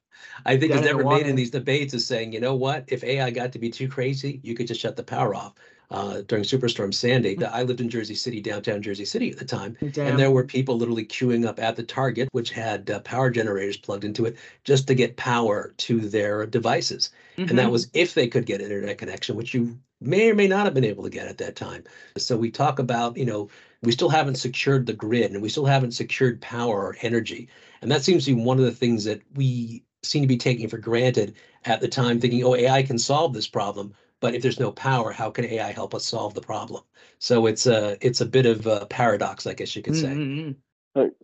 I 0.45 0.57
think 0.57 0.71
is 0.73 0.79
in 0.79 0.85
never 0.85 1.03
made 1.03 1.27
in 1.27 1.35
these 1.35 1.51
debates 1.51 1.93
is 1.93 2.05
saying, 2.05 2.33
you 2.33 2.39
know 2.39 2.55
what? 2.55 2.85
If 2.87 3.03
AI 3.03 3.31
got 3.31 3.51
to 3.53 3.59
be 3.59 3.69
too 3.69 3.87
crazy, 3.87 4.39
you 4.43 4.55
could 4.55 4.67
just 4.67 4.81
shut 4.81 4.95
the 4.95 5.03
power 5.03 5.35
off. 5.35 5.53
Uh, 5.89 6.21
during 6.27 6.43
Superstorm 6.43 6.93
Sandy, 6.93 7.41
I 7.45 7.63
lived 7.63 7.79
in 7.79 7.89
Jersey 7.89 8.15
City, 8.15 8.41
downtown 8.41 8.81
Jersey 8.81 9.05
City 9.05 9.31
at 9.31 9.37
the 9.37 9.45
time, 9.45 9.77
Damn. 9.93 10.07
and 10.07 10.19
there 10.19 10.31
were 10.31 10.43
people 10.43 10.77
literally 10.77 11.05
queuing 11.05 11.45
up 11.47 11.59
at 11.59 11.77
the 11.77 11.83
Target, 11.83 12.27
which 12.33 12.51
had 12.51 12.89
uh, 12.89 12.99
power 13.01 13.29
generators 13.29 13.77
plugged 13.77 14.03
into 14.03 14.25
it, 14.25 14.35
just 14.65 14.85
to 14.87 14.95
get 14.95 15.15
power 15.15 15.73
to 15.77 16.01
their 16.01 16.45
devices. 16.45 17.09
And 17.37 17.57
that 17.57 17.67
Mhm. 17.67 17.71
was 17.71 17.89
if 17.93 18.13
they 18.13 18.27
could 18.27 18.45
get 18.45 18.61
internet 18.61 18.97
connection, 18.97 19.37
which 19.37 19.53
you 19.53 19.79
may 20.01 20.29
or 20.29 20.35
may 20.35 20.47
not 20.47 20.65
have 20.65 20.73
been 20.73 20.83
able 20.83 21.03
to 21.05 21.09
get 21.09 21.27
at 21.27 21.37
that 21.37 21.55
time. 21.55 21.83
So 22.17 22.35
we 22.37 22.51
talk 22.51 22.79
about, 22.79 23.15
you 23.17 23.25
know, 23.25 23.49
we 23.81 23.91
still 23.93 24.09
haven't 24.09 24.35
secured 24.35 24.85
the 24.85 24.93
grid 24.93 25.31
and 25.31 25.41
we 25.41 25.49
still 25.49 25.65
haven't 25.65 25.91
secured 25.91 26.41
power 26.41 26.75
or 26.87 26.97
energy. 27.01 27.47
And 27.81 27.89
that 27.91 28.03
seems 28.03 28.25
to 28.25 28.35
be 28.35 28.41
one 28.41 28.59
of 28.59 28.65
the 28.65 28.71
things 28.71 29.03
that 29.05 29.21
we 29.35 29.83
seem 30.07 30.21
to 30.21 30.27
be 30.27 30.37
taking 30.37 30.67
for 30.67 30.77
granted 30.77 31.35
at 31.65 31.81
the 31.81 31.87
time, 31.87 32.19
thinking, 32.19 32.43
oh, 32.43 32.55
AI 32.55 32.83
can 32.83 32.97
solve 32.97 33.33
this 33.33 33.47
problem. 33.47 33.93
But 34.19 34.33
if 34.33 34.41
there's 34.41 34.59
no 34.59 34.71
power, 34.71 35.11
how 35.11 35.29
can 35.29 35.45
AI 35.45 35.71
help 35.71 35.93
us 35.93 36.05
solve 36.05 36.33
the 36.33 36.41
problem? 36.41 36.83
So 37.19 37.45
it's 37.45 37.67
a 37.67 37.97
it's 38.01 38.21
a 38.21 38.25
bit 38.25 38.45
of 38.45 38.65
a 38.65 38.85
paradox, 38.87 39.45
I 39.45 39.53
guess 39.53 39.75
you 39.75 39.83
could 39.83 39.95
say. 39.95 40.07
Mhm. 40.07 40.55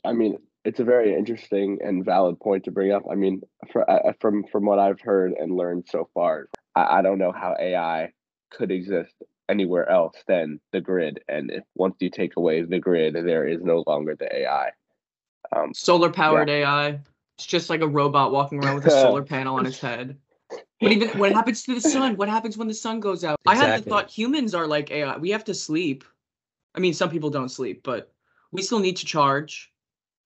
I 0.06 0.14
mean, 0.14 0.38
it's 0.64 0.80
a 0.80 0.84
very 0.84 1.16
interesting 1.16 1.80
and 1.84 2.06
valid 2.06 2.40
point 2.40 2.66
to 2.66 2.72
bring 2.72 2.92
up. 2.92 3.04
I 3.10 3.16
mean, 3.16 3.42
for, 3.72 3.90
uh, 3.90 4.14
from 4.20 4.44
from 4.52 4.66
what 4.66 4.80
I've 4.80 5.02
heard 5.02 5.34
and 5.34 5.56
learned 5.56 5.86
so 5.90 6.10
far, 6.14 6.50
I, 6.76 7.00
I 7.00 7.02
don't 7.02 7.18
know 7.18 7.32
how 7.32 7.56
AI 7.60 8.12
could 8.52 8.72
exist 8.72 9.14
anywhere 9.50 9.90
else 9.90 10.16
than 10.28 10.60
the 10.72 10.82
grid. 10.82 11.22
And 11.28 11.52
if 11.52 11.64
once 11.76 11.96
you 12.00 12.10
take 12.10 12.38
away 12.38 12.62
the 12.62 12.80
grid, 12.80 13.16
there 13.16 13.48
is 13.48 13.62
no 13.62 13.84
longer 13.88 14.16
the 14.16 14.34
AI. 14.34 14.72
Um, 15.56 15.74
Solar 15.74 16.12
powered 16.12 16.50
AI. 16.50 17.00
It's 17.38 17.46
just 17.46 17.70
like 17.70 17.82
a 17.82 17.88
robot 17.88 18.32
walking 18.32 18.64
around 18.64 18.76
with 18.76 18.86
a 18.88 18.92
solar 19.02 19.24
panel 19.24 19.56
on 19.56 19.66
its 19.66 19.80
head. 19.80 20.18
But 20.50 20.92
even 20.92 21.10
what 21.18 21.32
happens 21.32 21.64
to 21.64 21.74
the 21.76 21.82
sun? 21.82 22.16
What 22.18 22.30
happens 22.30 22.58
when 22.58 22.68
the 22.68 22.74
sun 22.74 23.00
goes 23.00 23.24
out? 23.24 23.40
I 23.46 23.56
had 23.56 23.84
the 23.84 23.90
thought 23.90 24.10
humans 24.10 24.54
are 24.54 24.68
like 24.68 24.92
AI. 24.92 25.18
We 25.18 25.30
have 25.32 25.46
to 25.46 25.54
sleep. 25.54 26.04
I 26.76 26.80
mean, 26.80 26.94
some 26.94 27.10
people 27.10 27.30
don't 27.30 27.50
sleep, 27.50 27.82
but 27.84 28.12
we 28.52 28.62
still 28.62 28.80
need 28.80 28.98
to 28.98 29.06
charge. 29.06 29.72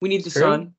We 0.02 0.10
need 0.10 0.24
the 0.24 0.30
True. 0.30 0.42
sun. 0.42 0.74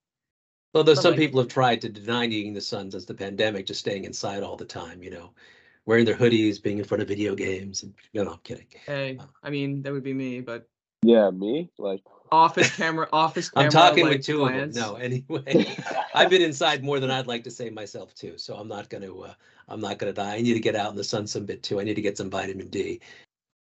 Although 0.74 0.94
But 0.94 1.02
some 1.02 1.12
like- 1.12 1.20
people 1.20 1.40
have 1.40 1.48
tried 1.48 1.80
to 1.82 1.88
deny 1.88 2.26
needing 2.26 2.52
the 2.54 2.60
sun 2.60 2.90
since 2.90 3.04
the 3.04 3.14
pandemic, 3.14 3.66
just 3.66 3.80
staying 3.80 4.04
inside 4.04 4.42
all 4.42 4.56
the 4.56 4.64
time, 4.64 5.02
you 5.02 5.10
know, 5.10 5.30
wearing 5.86 6.04
their 6.04 6.16
hoodies, 6.16 6.62
being 6.62 6.78
in 6.78 6.84
front 6.84 7.02
of 7.02 7.08
video 7.08 7.34
games. 7.34 7.82
And, 7.82 7.94
no, 8.12 8.24
no, 8.24 8.32
I'm 8.32 8.38
kidding. 8.44 8.66
Hey, 8.86 9.16
uh, 9.18 9.24
I 9.42 9.50
mean, 9.50 9.82
that 9.82 9.92
would 9.92 10.02
be 10.04 10.12
me, 10.12 10.40
but 10.40 10.68
yeah, 11.02 11.30
me 11.30 11.70
like 11.78 12.02
office 12.32 12.74
camera, 12.74 13.08
office 13.12 13.50
camera. 13.50 13.66
I'm 13.66 13.70
talking 13.70 14.04
like, 14.04 14.18
with 14.18 14.26
two 14.26 14.38
glance. 14.38 14.76
of 14.76 14.82
them. 14.82 14.92
No, 14.92 14.96
anyway, 15.38 15.76
I've 16.14 16.30
been 16.30 16.42
inside 16.42 16.82
more 16.84 17.00
than 17.00 17.10
I'd 17.10 17.26
like 17.26 17.44
to 17.44 17.50
say 17.50 17.70
myself 17.70 18.14
too. 18.14 18.34
So 18.36 18.56
I'm 18.56 18.68
not 18.68 18.88
going 18.88 19.02
to. 19.02 19.24
Uh, 19.24 19.34
I'm 19.68 19.80
not 19.80 19.98
going 19.98 20.12
to 20.12 20.18
die. 20.18 20.36
I 20.36 20.40
need 20.40 20.54
to 20.54 20.60
get 20.60 20.74
out 20.76 20.90
in 20.90 20.96
the 20.96 21.04
sun 21.04 21.26
some 21.26 21.44
bit 21.44 21.62
too. 21.62 21.80
I 21.80 21.84
need 21.84 21.94
to 21.94 22.02
get 22.02 22.16
some 22.16 22.30
vitamin 22.30 22.68
D. 22.68 23.00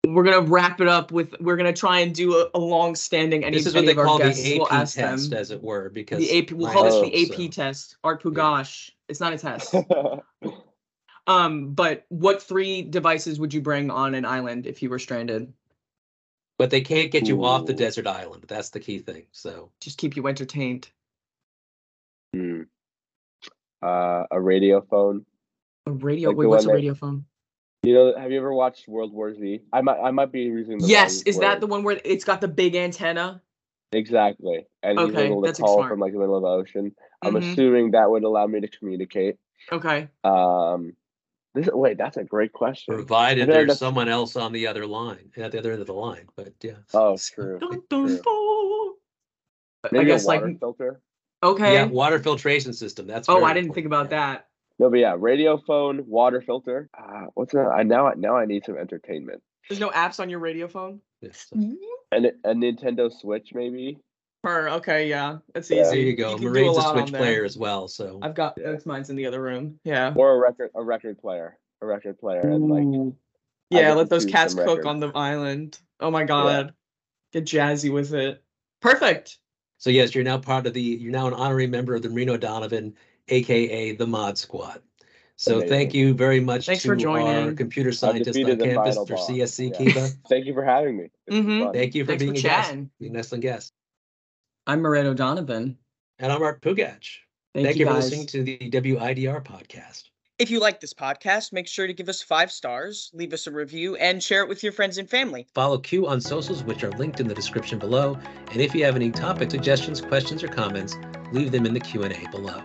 We're 0.06 0.22
gonna 0.22 0.40
wrap 0.40 0.80
it 0.80 0.86
up 0.86 1.10
with. 1.10 1.34
We're 1.40 1.56
gonna 1.56 1.72
try 1.72 1.98
and 1.98 2.14
do 2.14 2.36
a, 2.36 2.48
a 2.54 2.60
long-standing. 2.60 3.42
Any, 3.44 3.56
This 3.56 3.66
is 3.66 3.74
what 3.74 3.86
they 3.86 3.94
call 3.94 4.18
the 4.18 4.26
AP 4.30 4.58
we'll 4.58 4.66
test, 4.66 4.94
them. 4.94 5.32
as 5.32 5.50
it 5.50 5.60
were, 5.60 5.88
because 5.90 6.18
The 6.20 6.38
AP. 6.38 6.52
We'll 6.52 6.70
call 6.70 6.84
this 6.84 7.00
the 7.00 7.24
AP 7.24 7.52
so- 7.52 7.62
test. 7.62 7.96
Art 8.04 8.22
Pugash. 8.22 8.90
It's 9.08 9.18
not 9.18 9.32
a 9.32 9.38
test. 9.38 9.74
Um, 11.26 11.72
but 11.74 12.04
what 12.08 12.42
three 12.42 12.82
devices 12.82 13.40
would 13.40 13.52
you 13.52 13.60
bring 13.60 13.90
on 13.90 14.14
an 14.14 14.24
island 14.24 14.66
if 14.66 14.82
you 14.82 14.90
were 14.90 14.98
stranded? 14.98 15.52
But 16.58 16.70
they 16.70 16.80
can't 16.80 17.10
get 17.10 17.26
you 17.28 17.44
off 17.44 17.66
the 17.66 17.74
desert 17.74 18.06
island. 18.06 18.44
That's 18.48 18.70
the 18.70 18.80
key 18.80 18.98
thing. 19.00 19.26
So 19.32 19.70
Just 19.80 19.98
keep 19.98 20.16
you 20.16 20.26
entertained. 20.26 20.88
Hmm. 22.34 22.62
uh, 23.82 24.24
a 24.30 24.40
radio 24.40 24.80
phone. 24.80 25.24
A 25.86 25.90
radio. 25.92 26.30
Like 26.30 26.38
wait, 26.38 26.46
what's 26.46 26.64
a 26.64 26.68
one 26.68 26.72
that- 26.74 26.76
radio 26.78 26.94
phone? 26.94 27.24
You 27.82 27.94
know, 27.94 28.16
have 28.18 28.32
you 28.32 28.38
ever 28.38 28.52
watched 28.52 28.88
World 28.88 29.12
War 29.12 29.32
Z? 29.32 29.60
I 29.72 29.80
might 29.80 29.98
I 30.00 30.10
might 30.10 30.32
be 30.32 30.40
using 30.40 30.78
the 30.78 30.86
Yes, 30.88 31.18
wrong 31.18 31.22
is 31.26 31.38
that 31.38 31.52
word. 31.54 31.60
the 31.60 31.66
one 31.68 31.84
where 31.84 32.00
it's 32.04 32.24
got 32.24 32.40
the 32.40 32.48
big 32.48 32.74
antenna? 32.74 33.42
exactly? 33.92 34.66
And 34.82 34.98
he's 34.98 35.10
Okay, 35.10 35.26
able 35.26 35.42
to 35.42 35.46
that's 35.46 35.60
call 35.60 35.76
smart. 35.76 35.90
from 35.90 36.00
like 36.00 36.12
the 36.12 36.18
middle 36.18 36.34
of 36.36 36.42
the 36.42 36.48
ocean. 36.48 36.94
I'm 37.22 37.34
Mhm. 37.34 37.52
assuming 37.52 37.90
that 37.92 38.10
would 38.10 38.24
allow 38.24 38.46
me 38.48 38.60
to 38.60 38.66
communicate. 38.68 39.36
Okay. 39.70 40.08
Um, 40.24 40.96
this 41.56 41.68
wait, 41.72 41.98
that's 41.98 42.16
a 42.18 42.24
great 42.24 42.52
question. 42.52 42.94
provided 42.94 43.46
feel 43.46 43.54
there's 43.54 43.66
that's- 43.66 43.78
someone 43.78 44.08
else 44.08 44.36
on 44.36 44.52
the 44.52 44.66
other 44.66 44.86
line, 44.86 45.30
at 45.36 45.52
the 45.52 45.58
other 45.58 45.72
end 45.72 45.80
of 45.80 45.86
the 45.86 45.94
line. 45.94 46.26
But 46.36 46.52
yeah. 46.62 46.74
Oh, 46.94 47.16
true. 47.16 47.58
Dun, 47.58 47.82
dun, 47.88 48.06
true. 48.06 48.20
dun. 48.22 48.92
I 49.84 49.88
Maybe 49.92 50.06
guess 50.06 50.24
a 50.24 50.26
water 50.28 50.46
like 50.46 50.60
filter. 50.60 51.00
okay. 51.42 51.74
Yeah, 51.74 51.84
water 51.84 52.18
filtration 52.18 52.72
system. 52.72 53.06
That's 53.06 53.28
oh, 53.28 53.42
I 53.44 53.52
didn't 53.54 53.68
important, 53.68 53.74
think 53.74 53.86
about 53.86 54.10
yeah. 54.10 54.32
that. 54.32 54.46
No, 54.78 54.90
but 54.90 54.98
yeah, 54.98 55.16
radio 55.18 55.56
phone, 55.56 56.04
water 56.06 56.42
filter. 56.42 56.90
Uh, 56.96 57.26
what's 57.34 57.52
that? 57.52 57.68
I 57.68 57.82
now 57.82 58.12
now 58.16 58.36
I 58.36 58.44
need 58.44 58.64
some 58.64 58.76
entertainment. 58.76 59.42
There's 59.68 59.80
no 59.80 59.90
apps 59.90 60.20
on 60.20 60.28
your 60.28 60.38
radio 60.38 60.68
phone. 60.68 61.00
Yes. 61.22 61.46
And 62.12 62.26
a 62.44 62.54
Nintendo 62.54 63.10
Switch 63.12 63.50
maybe. 63.54 63.98
Her. 64.46 64.68
Okay. 64.70 65.08
Yeah. 65.08 65.38
That's 65.54 65.68
Yeah. 65.70 65.82
easy. 65.82 65.90
There 65.90 65.98
you 65.98 66.16
go. 66.16 66.36
can 66.38 66.52
do 66.52 66.68
a 66.68 66.78
a 66.78 66.82
Switch 66.92 67.12
player 67.12 67.44
as 67.44 67.58
well. 67.58 67.88
So 67.88 68.18
I've 68.22 68.34
got. 68.34 68.54
Yeah. 68.56 68.70
That's 68.70 68.86
mine's 68.86 69.10
in 69.10 69.16
the 69.16 69.26
other 69.26 69.42
room. 69.42 69.80
Yeah. 69.84 70.12
Or 70.16 70.34
a 70.34 70.38
record 70.38 70.70
a 70.74 70.82
record 70.82 71.18
player. 71.18 71.58
A 71.82 71.86
record 71.86 72.18
player 72.18 72.40
and 72.40 72.68
like 72.70 73.14
Yeah, 73.70 73.92
let 73.94 74.08
those 74.08 74.24
cats 74.24 74.54
cook 74.54 74.66
records. 74.66 74.86
on 74.86 75.00
the 75.00 75.08
island. 75.14 75.78
Oh 76.00 76.10
my 76.10 76.24
god. 76.24 76.72
Get 77.32 77.44
jazzy 77.44 77.92
with 77.92 78.14
it. 78.14 78.42
Perfect. 78.80 79.38
so 79.78 79.90
yes, 79.90 80.14
you're 80.14 80.24
now 80.24 80.38
part 80.38 80.66
of 80.66 80.72
the 80.74 80.80
you're 80.80 81.12
now 81.12 81.26
an 81.26 81.34
honorary 81.34 81.66
member 81.66 81.94
of 81.94 82.02
the 82.02 82.08
Mairead 82.08 82.30
O'Donovan, 82.30 82.94
aka 83.28 83.92
the 83.92 84.06
Mod 84.06 84.38
Squad. 84.38 84.80
So 85.38 85.60
thank 85.60 85.92
you 85.92 86.14
very 86.14 86.40
much 86.40 86.64
Thanks 86.64 86.82
to 86.82 86.88
for 86.88 86.92
our 86.92 86.96
joining. 86.96 87.56
computer 87.56 87.92
scientist 87.92 88.38
on 88.38 88.56
campus 88.58 88.96
for. 88.96 89.16
CSC 89.16 89.70
Yeah. 89.70 89.76
Kiba. 89.78 90.16
thank 90.30 90.46
you 90.46 90.54
for 90.54 90.64
having 90.64 90.96
me. 90.96 91.10
This 91.26 91.36
was 91.36 91.44
Mhm. 91.44 91.72
Thank 91.74 91.94
you 91.94 92.04
for 92.04 92.12
Thanks 92.12 92.22
for 92.22 92.26
being 92.32 92.38
a 92.38 92.40
guest. 92.40 92.68
chatting. 92.68 92.90
Being 93.00 93.12
an 93.12 93.18
excellent 93.18 93.42
guest. 93.42 93.74
I'm 94.68 94.82
Mairead 94.82 95.04
O'Donovan. 95.04 95.78
And 96.18 96.32
I'm 96.32 96.42
Art 96.42 96.60
Pugach. 96.60 97.18
Thank, 97.54 97.66
Thank, 97.66 97.76
you 97.76 97.80
you, 97.80 97.86
for 97.86 97.92
guys. 97.92 98.10
listening 98.10 98.26
to 98.26 98.42
the 98.42 98.58
WIDR 98.58 99.44
podcast. 99.44 100.10
If 100.40 100.50
you 100.50 100.58
like 100.58 100.80
this 100.80 100.92
podcast, 100.92 101.52
make 101.52 101.68
sure 101.68 101.86
to 101.86 101.94
give 101.94 102.08
us 102.08 102.20
five 102.20 102.50
stars, 102.50 103.10
leave 103.14 103.32
us 103.32 103.46
a 103.46 103.52
review, 103.52 103.94
and 103.96 104.20
share 104.20 104.42
it 104.42 104.48
with 104.48 104.64
your 104.64 104.72
friends 104.72 104.98
and 104.98 105.08
family. 105.08 105.46
Follow 105.54 105.78
Queue 105.78 106.08
on 106.08 106.20
socials, 106.20 106.64
which 106.64 106.82
are 106.82 106.90
linked 106.92 107.20
in 107.20 107.28
the 107.28 107.34
description 107.34 107.78
below. 107.78 108.18
And 108.50 108.60
if 108.60 108.74
you 108.74 108.84
have 108.84 108.96
any 108.96 109.12
topic 109.12 109.52
suggestions, 109.52 110.00
questions, 110.00 110.42
or 110.42 110.48
comments, 110.48 110.96
leave 111.32 111.52
them 111.52 111.64
in 111.64 111.72
the 111.72 111.80
Q&A 111.80 112.28
below. 112.32 112.60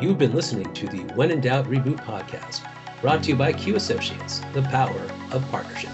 You've 0.00 0.18
been 0.18 0.32
listening 0.32 0.72
to 0.72 0.86
the 0.86 1.00
When 1.14 1.32
in 1.32 1.40
Doubt 1.40 1.66
Reboot 1.66 2.06
podcast, 2.06 2.64
brought 3.00 3.24
to 3.24 3.30
you 3.30 3.36
by 3.36 3.52
Queue 3.52 3.74
Associates, 3.74 4.40
the 4.52 4.62
power 4.62 5.00
of 5.32 5.46
partnership. 5.50 5.90